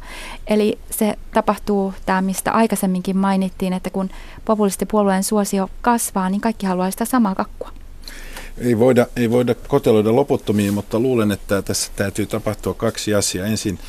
[0.47, 4.09] Eli se tapahtuu tämä, mistä aikaisemminkin mainittiin, että kun
[4.45, 7.71] populistipuolueen suosio kasvaa, niin kaikki haluaa sitä samaa kakkua.
[8.57, 13.47] Ei voida, ei voida koteloida loputtomiin, mutta luulen, että tässä täytyy tapahtua kaksi asiaa.
[13.47, 13.79] Ensin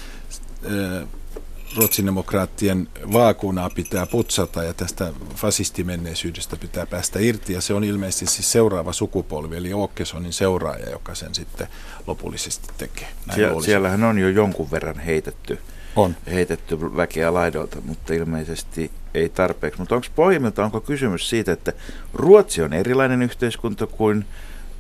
[1.77, 7.53] ruotsinedemokraattien vaakunaa pitää putsata ja tästä fasistimenneisyydestä pitää päästä irti.
[7.53, 11.67] Ja se on ilmeisesti siis seuraava sukupolvi, eli Åkessonin seuraaja, joka sen sitten
[12.07, 13.09] lopullisesti tekee.
[13.35, 15.59] Sie- siellähän on jo jonkun verran heitetty
[15.97, 16.17] On.
[16.27, 19.79] heitetty väkeä laidolta, mutta ilmeisesti ei tarpeeksi.
[19.81, 21.73] Mutta onko pohjimmilta, onko kysymys siitä, että
[22.15, 24.25] Ruotsi on erilainen yhteiskunta kuin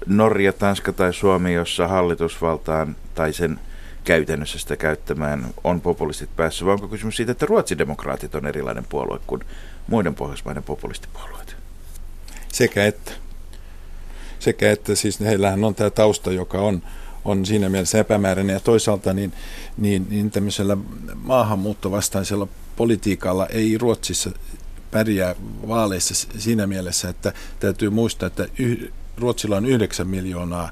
[0.07, 3.61] Norja, Tanska tai Suomi, jossa hallitusvaltaan tai sen
[4.07, 9.21] käytännössä sitä käyttämään on populistit päässyt, vai onko kysymys siitä, että ruotsidemokraatit on erilainen puolue
[9.27, 9.41] kuin
[9.89, 11.57] muiden pohjoismaiden populistipuolueet?
[12.53, 13.13] Sekä että.
[14.39, 16.83] Sekä että siis heillähän on tämä tausta, joka on,
[17.25, 19.33] on siinä mielessä epämääräinen ja toisaalta niin,
[19.79, 20.77] niin, niin tämmöisellä
[21.15, 24.31] maahanmuuttovastaisella politiikalla ei Ruotsissa
[24.91, 25.35] pärjää
[25.69, 30.71] vaaleissa siinä mielessä, että täytyy muistaa, että yh, Ruotsilla on 9 miljoonaa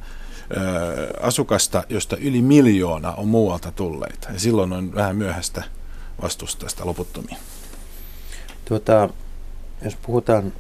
[1.21, 4.29] asukasta, josta yli miljoona on muualta tulleita.
[4.33, 5.63] Ja silloin on vähän myöhäistä
[6.23, 7.37] vastustaa sitä loputtomiin.
[8.65, 9.09] Tuota,
[9.85, 10.53] jos puhutaan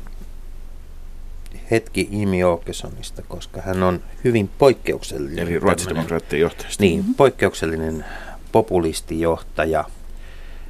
[1.70, 5.38] hetki Jimmy Åkessonista, koska hän on hyvin poikkeuksellinen.
[5.38, 6.82] Eli ruotsidemokraattien johtajista.
[6.82, 7.14] Niin, mm-hmm.
[7.14, 8.04] poikkeuksellinen
[8.52, 9.84] populistijohtaja.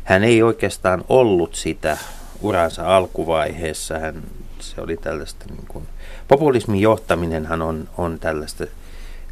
[0.05, 1.99] Hän ei oikeastaan ollut sitä
[2.41, 3.99] uransa alkuvaiheessa.
[3.99, 4.23] Hän,
[4.61, 5.89] se oli tällaista niin kuin,
[6.29, 8.65] populismin johtaminenhan on, on tällaista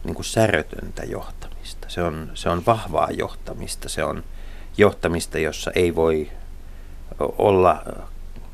[0.05, 1.88] niin kuin särötöntä johtamista.
[1.88, 3.88] Se on, se on vahvaa johtamista.
[3.88, 4.24] Se on
[4.78, 6.30] johtamista, jossa ei voi
[7.38, 7.82] olla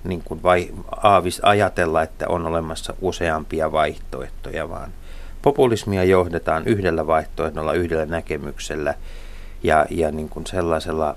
[0.05, 0.71] niin kuin vai
[1.03, 4.93] aavis ajatella, että on olemassa useampia vaihtoehtoja, vaan
[5.43, 8.95] populismia johdetaan yhdellä vaihtoehdolla, yhdellä näkemyksellä
[9.63, 11.17] ja, ja niin kuin sellaisella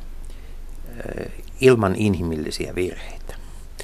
[0.88, 3.36] eh, ilman inhimillisiä virheitä.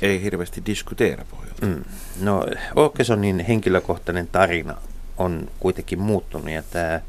[0.02, 1.66] Ei hirveästi diskuteera pohjalta.
[1.66, 1.84] Mm.
[2.22, 2.46] No,
[2.86, 4.76] Åkessonin henkilökohtainen tarina
[5.18, 7.02] on kuitenkin muuttunut ja tämä,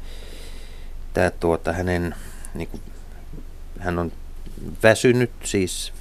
[1.13, 2.15] tämä tuota, hänen,
[2.53, 2.81] niin kuin,
[3.79, 4.11] hän on
[4.83, 5.93] väsynyt, siis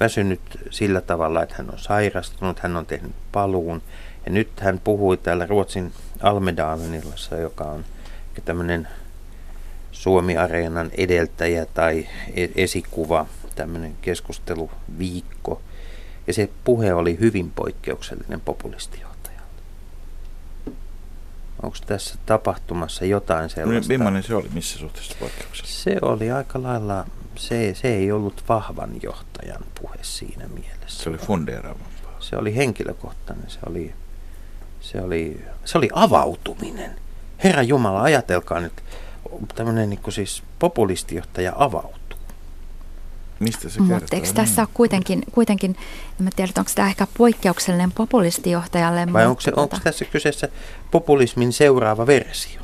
[0.00, 0.40] väsynyt
[0.70, 3.82] sillä tavalla, että hän on sairastunut, hän on tehnyt paluun
[4.26, 7.84] ja nyt hän puhui täällä Ruotsin Almedalenillassa, joka on
[8.44, 8.88] tämmöinen
[9.92, 15.62] Suomi-areenan edeltäjä tai e-, esikuva, tämmöinen keskusteluviikko.
[16.26, 19.13] Ja se puhe oli hyvin poikkeuksellinen populistio.
[21.64, 23.92] Onko tässä tapahtumassa jotain sellaista?
[23.92, 24.48] Millainen se oli?
[24.52, 25.82] Missä suhteessa poikkeuksessa?
[25.84, 27.06] Se oli aika lailla,
[27.36, 31.02] se, se ei ollut vahvan johtajan puhe siinä mielessä.
[31.02, 32.16] Se oli fundeeraavampaa.
[32.20, 33.94] Se oli henkilökohtainen, se oli,
[34.80, 36.90] se oli, se oli avautuminen.
[37.44, 38.72] Herra Jumala, ajatelkaa nyt,
[39.54, 42.03] tämmöinen niin siis populistijohtaja avautuu.
[43.40, 43.98] Mistä se kertoo?
[44.00, 45.76] Mutta eikö tässä ole kuitenkin, kuitenkin
[46.20, 49.12] en tiedä, onko tämä ehkä poikkeuksellinen populistijohtajalle?
[49.12, 50.48] Vai onko, se, onko tässä kyseessä
[50.90, 52.60] populismin seuraava versio?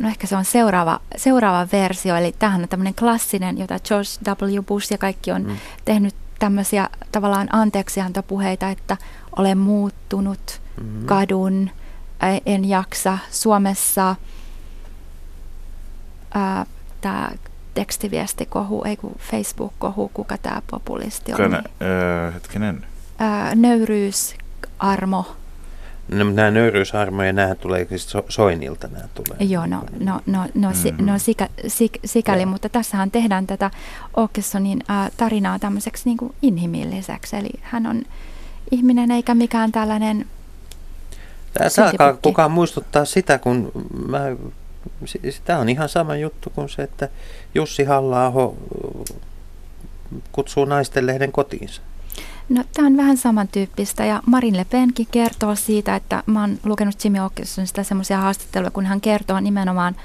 [0.00, 4.08] No ehkä se on seuraava, seuraava versio, eli tämähän on tämmöinen klassinen, jota George
[4.46, 4.62] W.
[4.62, 5.56] Bush ja kaikki on mm.
[5.84, 8.96] tehnyt tämmöisiä tavallaan anteeksiantopuheita, että
[9.36, 11.06] olen muuttunut, mm-hmm.
[11.06, 11.70] kadun,
[12.46, 13.18] en jaksa.
[13.30, 14.16] Suomessa
[17.00, 17.30] tämä
[17.76, 21.36] tekstiviestikohu, ei kun Facebook-kohu, kuka tämä populisti on.
[21.36, 22.86] Kana, äh, hetkinen.
[23.20, 24.34] Äh, nöyryys,
[24.78, 25.36] armo.
[26.08, 29.36] No, nämä nöyryysarmoja, nämä tulee siis so, Soinilta nämä tulee.
[29.40, 31.06] Joo, no, no, no, no, si, mm-hmm.
[31.06, 32.46] no sikä, sik, sikäli, ja.
[32.46, 33.70] mutta tässähän tehdään tätä
[34.18, 37.36] Åkessonin äh, tarinaa tämmöiseksi niin kuin inhimilliseksi.
[37.36, 38.02] Eli hän on
[38.70, 40.26] ihminen eikä mikään tällainen
[41.52, 43.72] Tämä saakaa kukaan muistuttaa sitä, kun
[44.08, 44.20] mä
[45.44, 47.08] Tämä on ihan sama juttu kuin se, että
[47.54, 48.32] Jussi halla
[50.32, 51.82] kutsuu naisten lehden kotiinsa.
[52.48, 57.04] No, tämä on vähän samantyyppistä ja Marin Le Penkin kertoo siitä, että mä oon lukenut
[57.04, 59.96] Jimmy Åkessonista semmoisia haastatteluja, kun hän kertoo nimenomaan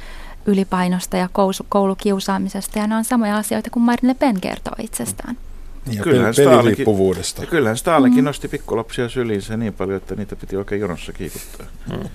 [0.46, 1.30] ylipainosta ja
[1.70, 5.36] koulukiusaamisesta ja nämä on samoja asioita kuin Marin Le Pen kertoo itsestään.
[5.36, 5.51] Mm.
[5.90, 7.46] Ja kyllähän peliriippuvuudesta.
[7.46, 8.26] Kyllähän Staalikin mm.
[8.26, 11.66] nosti pikkulapsia syliinsä niin paljon, että niitä piti oikein jonossa kiikuttaa.
[11.92, 12.10] Mm.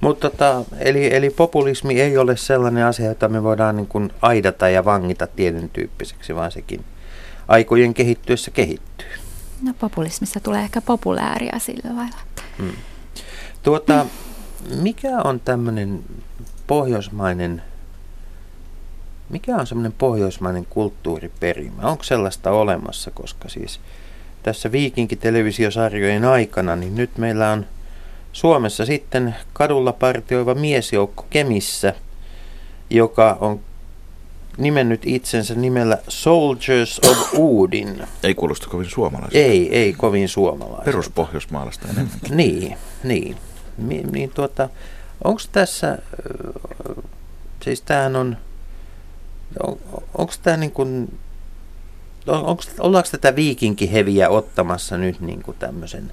[0.00, 4.68] Mutta tota, eli, eli populismi ei ole sellainen asia, jota me voidaan niin kuin aidata
[4.68, 6.84] ja vangita tietyn tyyppiseksi, vaan sekin
[7.48, 9.08] aikojen kehittyessä kehittyy.
[9.62, 12.18] No populismissa tulee ehkä populääriä sillä lailla.
[12.58, 12.72] Mm.
[13.62, 14.06] Tuota,
[14.82, 16.04] mikä on tämmöinen
[16.66, 17.62] pohjoismainen
[19.28, 21.82] mikä on semmoinen pohjoismainen kulttuuriperimä?
[21.82, 23.80] Onko sellaista olemassa, koska siis
[24.42, 27.66] tässä viikinkitelevisiosarjojen aikana, niin nyt meillä on
[28.32, 31.94] Suomessa sitten kadulla partioiva miesjoukko Kemissä,
[32.90, 33.60] joka on
[34.58, 38.02] nimennyt itsensä nimellä Soldiers of Udin.
[38.22, 39.38] Ei kuulosta kovin suomalaista.
[39.38, 40.84] Ei, ei kovin suomalaista.
[40.84, 42.18] Peruspohjoismaalasta enemmän.
[42.30, 43.36] niin, niin.
[43.78, 44.68] Mi, niin tuota,
[45.24, 45.98] onko tässä,
[47.62, 48.36] siis tämähän on
[49.66, 49.78] on,
[50.18, 51.18] onko tämä niin kuin,
[52.26, 56.12] onko, ollaanko tätä viikinkiheviä ottamassa nyt niin kuin tämmöisen,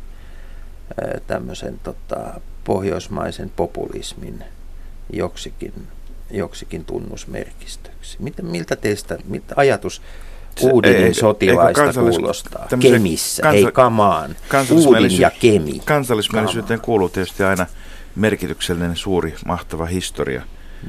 [1.27, 4.43] tämmöisen tota, pohjoismaisen populismin
[5.13, 5.73] joksikin,
[6.31, 8.17] joksikin tunnusmerkistöksi?
[8.19, 10.01] Mitä, miltä teistä, mitä ajatus,
[10.61, 12.67] Uudinin ei- sotilaista eikö kansallis- kuulostaa.
[12.79, 14.35] Kemissä, kansa- hei kamaan.
[14.71, 15.79] Uudin ja Kemi.
[15.85, 17.65] Kansallismielisyyteen kuuluu tietysti aina
[18.15, 20.41] merkityksellinen, suuri, mahtava historia.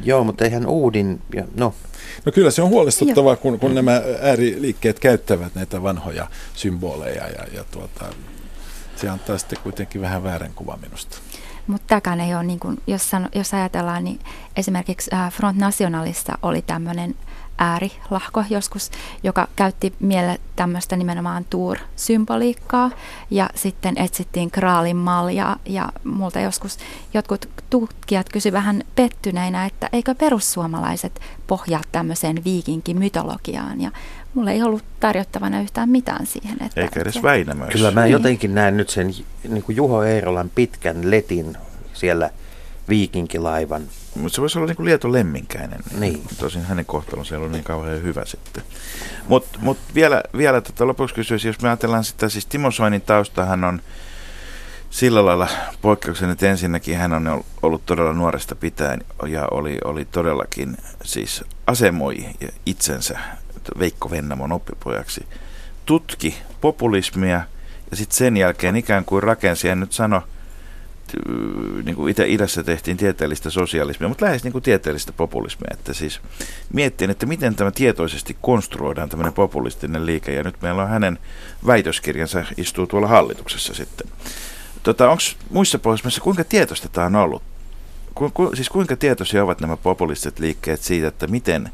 [0.05, 1.75] Joo, mutta eihän Uudin, ja, no
[2.25, 7.65] No kyllä se on huolestuttavaa, kun, kun nämä ääriliikkeet käyttävät näitä vanhoja symboleja ja, ja
[7.71, 8.05] tuota,
[8.97, 11.19] se antaa sitten kuitenkin vähän väärän kuvan minusta.
[11.67, 14.21] Mutta tämäkään ei ole, niin kuin, jos, sano, jos ajatellaan, niin
[14.57, 17.15] esimerkiksi äh, Front Nationalista oli tämmöinen
[17.59, 18.91] äärilahko joskus,
[19.23, 22.91] joka käytti miele tämmöistä nimenomaan Tour-symboliikkaa
[23.31, 26.79] ja sitten etsittiin kraalin malja ja multa joskus
[27.15, 33.91] jotkut tutkijat kysyivät vähän pettyneinä, että eikö perussuomalaiset pohjaa tämmöiseen viikinkimytologiaan ja
[34.35, 36.57] mulla ei ollut tarjottavana yhtään mitään siihen.
[36.67, 37.73] Että Eikä edes Väinämöissä.
[37.73, 38.13] kyllä mä Niin.
[38.13, 39.15] jotenkin näen nyt sen
[39.49, 41.57] niin kuin Juho Eerolan pitkän letin
[41.93, 42.31] siellä
[42.89, 43.83] viikinkilaivan.
[44.17, 45.81] Mutta se voisi olla niin kuin Lieto Lemminkäinen.
[45.99, 46.23] Niin.
[46.39, 48.63] Tosin hänen kohtalonsa ei ollut niin kauhean hyvä sitten.
[49.29, 53.65] Mutta mut vielä, vielä tota lopuksi kysyisin, jos me ajatellaan sitä, siis Timo Soinin taustahan
[53.65, 53.83] on
[54.91, 55.49] sillä lailla
[55.83, 62.17] poikkeuksellinen, että ensinnäkin hän on ollut todella nuoresta pitäen ja oli, oli todellakin siis asemoi
[62.67, 63.19] itsensä
[63.79, 65.27] Veikko Vennamon oppipojaksi.
[65.87, 67.41] Tutki populismia
[67.91, 70.23] ja sitten sen jälkeen ikään kuin rakensi, en nyt sano,
[71.85, 75.69] niin kuin idässä tehtiin tieteellistä sosialismia, mutta lähes niin kuin tieteellistä populismia.
[75.73, 76.21] Että siis
[76.73, 81.19] miettiin, että miten tämä tietoisesti konstruoidaan tämmöinen populistinen liike, ja nyt meillä on hänen
[81.67, 84.07] väitöskirjansa istuu tuolla hallituksessa sitten.
[84.83, 87.43] Tota, Onko muissa Pohjoismaissa, kuinka tietoista tämä on ollut?
[88.15, 91.71] Ku, ku, siis kuinka tietoisia ovat nämä populistiset liikkeet siitä, että miten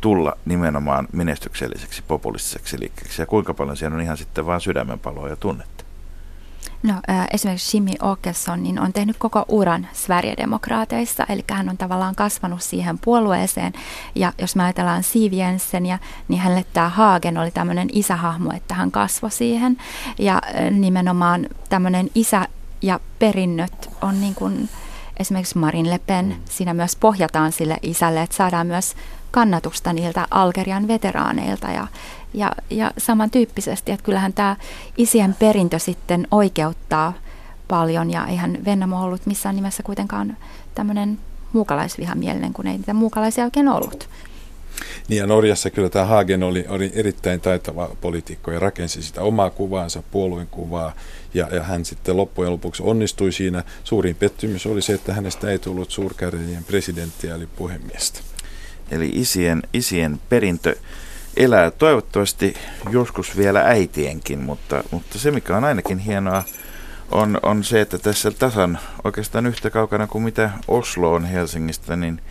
[0.00, 5.36] tulla nimenomaan menestykselliseksi populistiseksi liikkeeksi, ja kuinka paljon siellä on ihan sitten vaan sydämenpaloa ja
[5.36, 5.84] tunnetta?
[6.82, 6.94] No,
[7.32, 12.98] esimerkiksi Jimmy Åkesson niin on tehnyt koko uran Sverigedemokraateissa, eli hän on tavallaan kasvanut siihen
[12.98, 13.72] puolueeseen.
[14.14, 18.90] Ja jos me ajatellaan Siv Jensseniä, niin hänelle tämä Hagen oli tämmöinen isähahmo, että hän
[18.90, 19.76] kasvoi siihen.
[20.18, 22.48] Ja nimenomaan tämmöinen isä
[22.82, 24.68] ja perinnöt on niin kuin
[25.16, 28.94] esimerkiksi Marin Le Pen, siinä myös pohjataan sille isälle, että saadaan myös
[29.30, 31.86] kannatusta niiltä Algerian veteraaneilta ja,
[32.34, 34.56] ja, ja samantyyppisesti, että kyllähän tämä
[34.96, 37.12] isien perintö sitten oikeuttaa
[37.68, 40.36] paljon ja eihän Vennamo ollut missään nimessä kuitenkaan
[40.74, 41.18] tämmöinen
[41.52, 44.08] muukalaisvihamielinen, kun ei niitä muukalaisia oikein ollut.
[45.08, 49.50] Niin ja Norjassa kyllä tämä Hagen oli, oli erittäin taitava poliitikko ja rakensi sitä omaa
[49.50, 50.92] kuvaansa, puolueen kuvaa.
[51.34, 53.64] Ja, ja hän sitten loppujen lopuksi onnistui siinä.
[53.84, 58.20] Suurin pettymys oli se, että hänestä ei tullut suurkärjien presidenttiä eli puhemiestä.
[58.90, 60.76] Eli isien, isien perintö
[61.36, 62.54] elää toivottavasti
[62.90, 66.44] joskus vielä äitienkin, mutta, mutta se mikä on ainakin hienoa
[67.10, 72.22] on, on se, että tässä tasan oikeastaan yhtä kaukana kuin mitä Oslo on Helsingistä, niin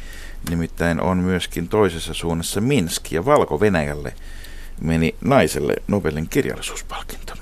[0.50, 4.14] nimittäin on myöskin toisessa suunnassa Minsk ja Valko-Venäjälle
[4.82, 7.34] meni naiselle Nobelin kirjallisuuspalkinto.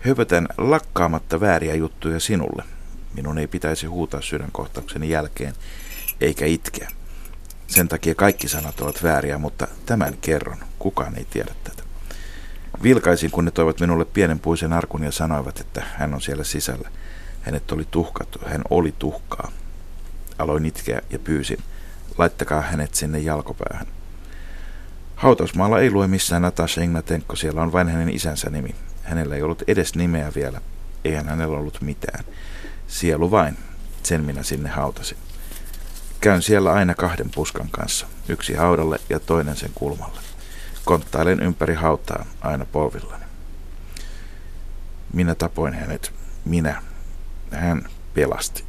[0.00, 2.64] Höpötän lakkaamatta vääriä juttuja sinulle.
[3.14, 5.54] Minun ei pitäisi huutaa sydänkohtaukseni jälkeen,
[6.20, 6.88] eikä itkeä.
[7.72, 10.58] Sen takia kaikki sanat ovat vääriä, mutta tämän kerron.
[10.78, 11.82] Kukaan ei tiedä tätä.
[12.82, 16.90] Vilkaisin, kun ne toivat minulle pienen puisen arkun ja sanoivat, että hän on siellä sisällä.
[17.42, 19.50] Hänet oli tuhkattu, hän oli tuhkaa.
[20.38, 21.58] Aloin itkeä ja pyysin,
[22.18, 23.86] laittakaa hänet sinne jalkopäähän.
[25.16, 28.74] Hautausmaalla ei lue missään Natasha Ignatenko, siellä on vain hänen isänsä nimi.
[29.02, 30.60] Hänellä ei ollut edes nimeä vielä,
[31.04, 32.24] eihän hänellä ollut mitään.
[32.86, 33.56] Sielu vain,
[34.02, 35.18] sen minä sinne hautasin.
[36.22, 40.20] Käyn siellä aina kahden puskan kanssa, yksi haudalle ja toinen sen kulmalle.
[40.84, 43.24] Konttailen ympäri hautaa aina polvillani.
[45.12, 46.12] Minä tapoin hänet.
[46.44, 46.82] Minä.
[47.50, 48.64] Hän pelasti.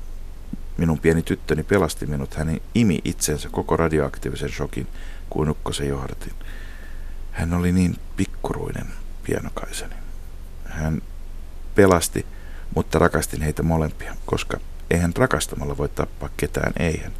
[0.77, 2.33] Minun pieni tyttöni pelasti minut.
[2.33, 4.87] Hän imi itsensä koko radioaktiivisen shokin,
[5.29, 6.33] kuin ukkosen johdatin.
[7.31, 8.87] Hän oli niin pikkuruinen,
[9.23, 9.95] pienokaiseni.
[10.65, 11.01] Hän
[11.75, 12.25] pelasti,
[12.75, 14.57] mutta rakastin heitä molempia, koska
[14.91, 17.11] eihän rakastamalla voi tappaa ketään, eihän.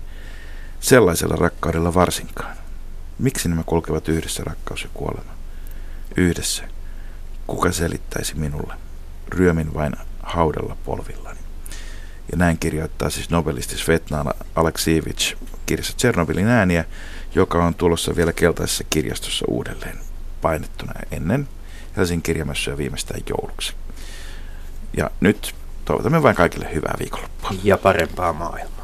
[0.84, 2.55] Sellaisella rakkaudella varsinkaan.
[3.19, 5.31] Miksi nämä kulkevat yhdessä rakkaus ja kuolema?
[6.17, 6.63] Yhdessä.
[7.47, 8.73] Kuka selittäisi minulle?
[9.27, 11.39] Ryömin vain haudalla polvillani.
[12.31, 16.86] Ja näin kirjoittaa siis nobelisti Svetlana Aleksievich kirjassa Tsernobylin ääniä,
[17.36, 19.97] joka on tulossa vielä keltaisessa kirjastossa uudelleen
[20.41, 21.47] painettuna ennen
[21.97, 23.73] Helsingin kirjamessuja viimeistään jouluksi.
[24.97, 25.55] Ja nyt
[25.86, 27.51] toivotamme vain kaikille hyvää viikonloppua.
[27.63, 28.82] Ja parempaa maailmaa.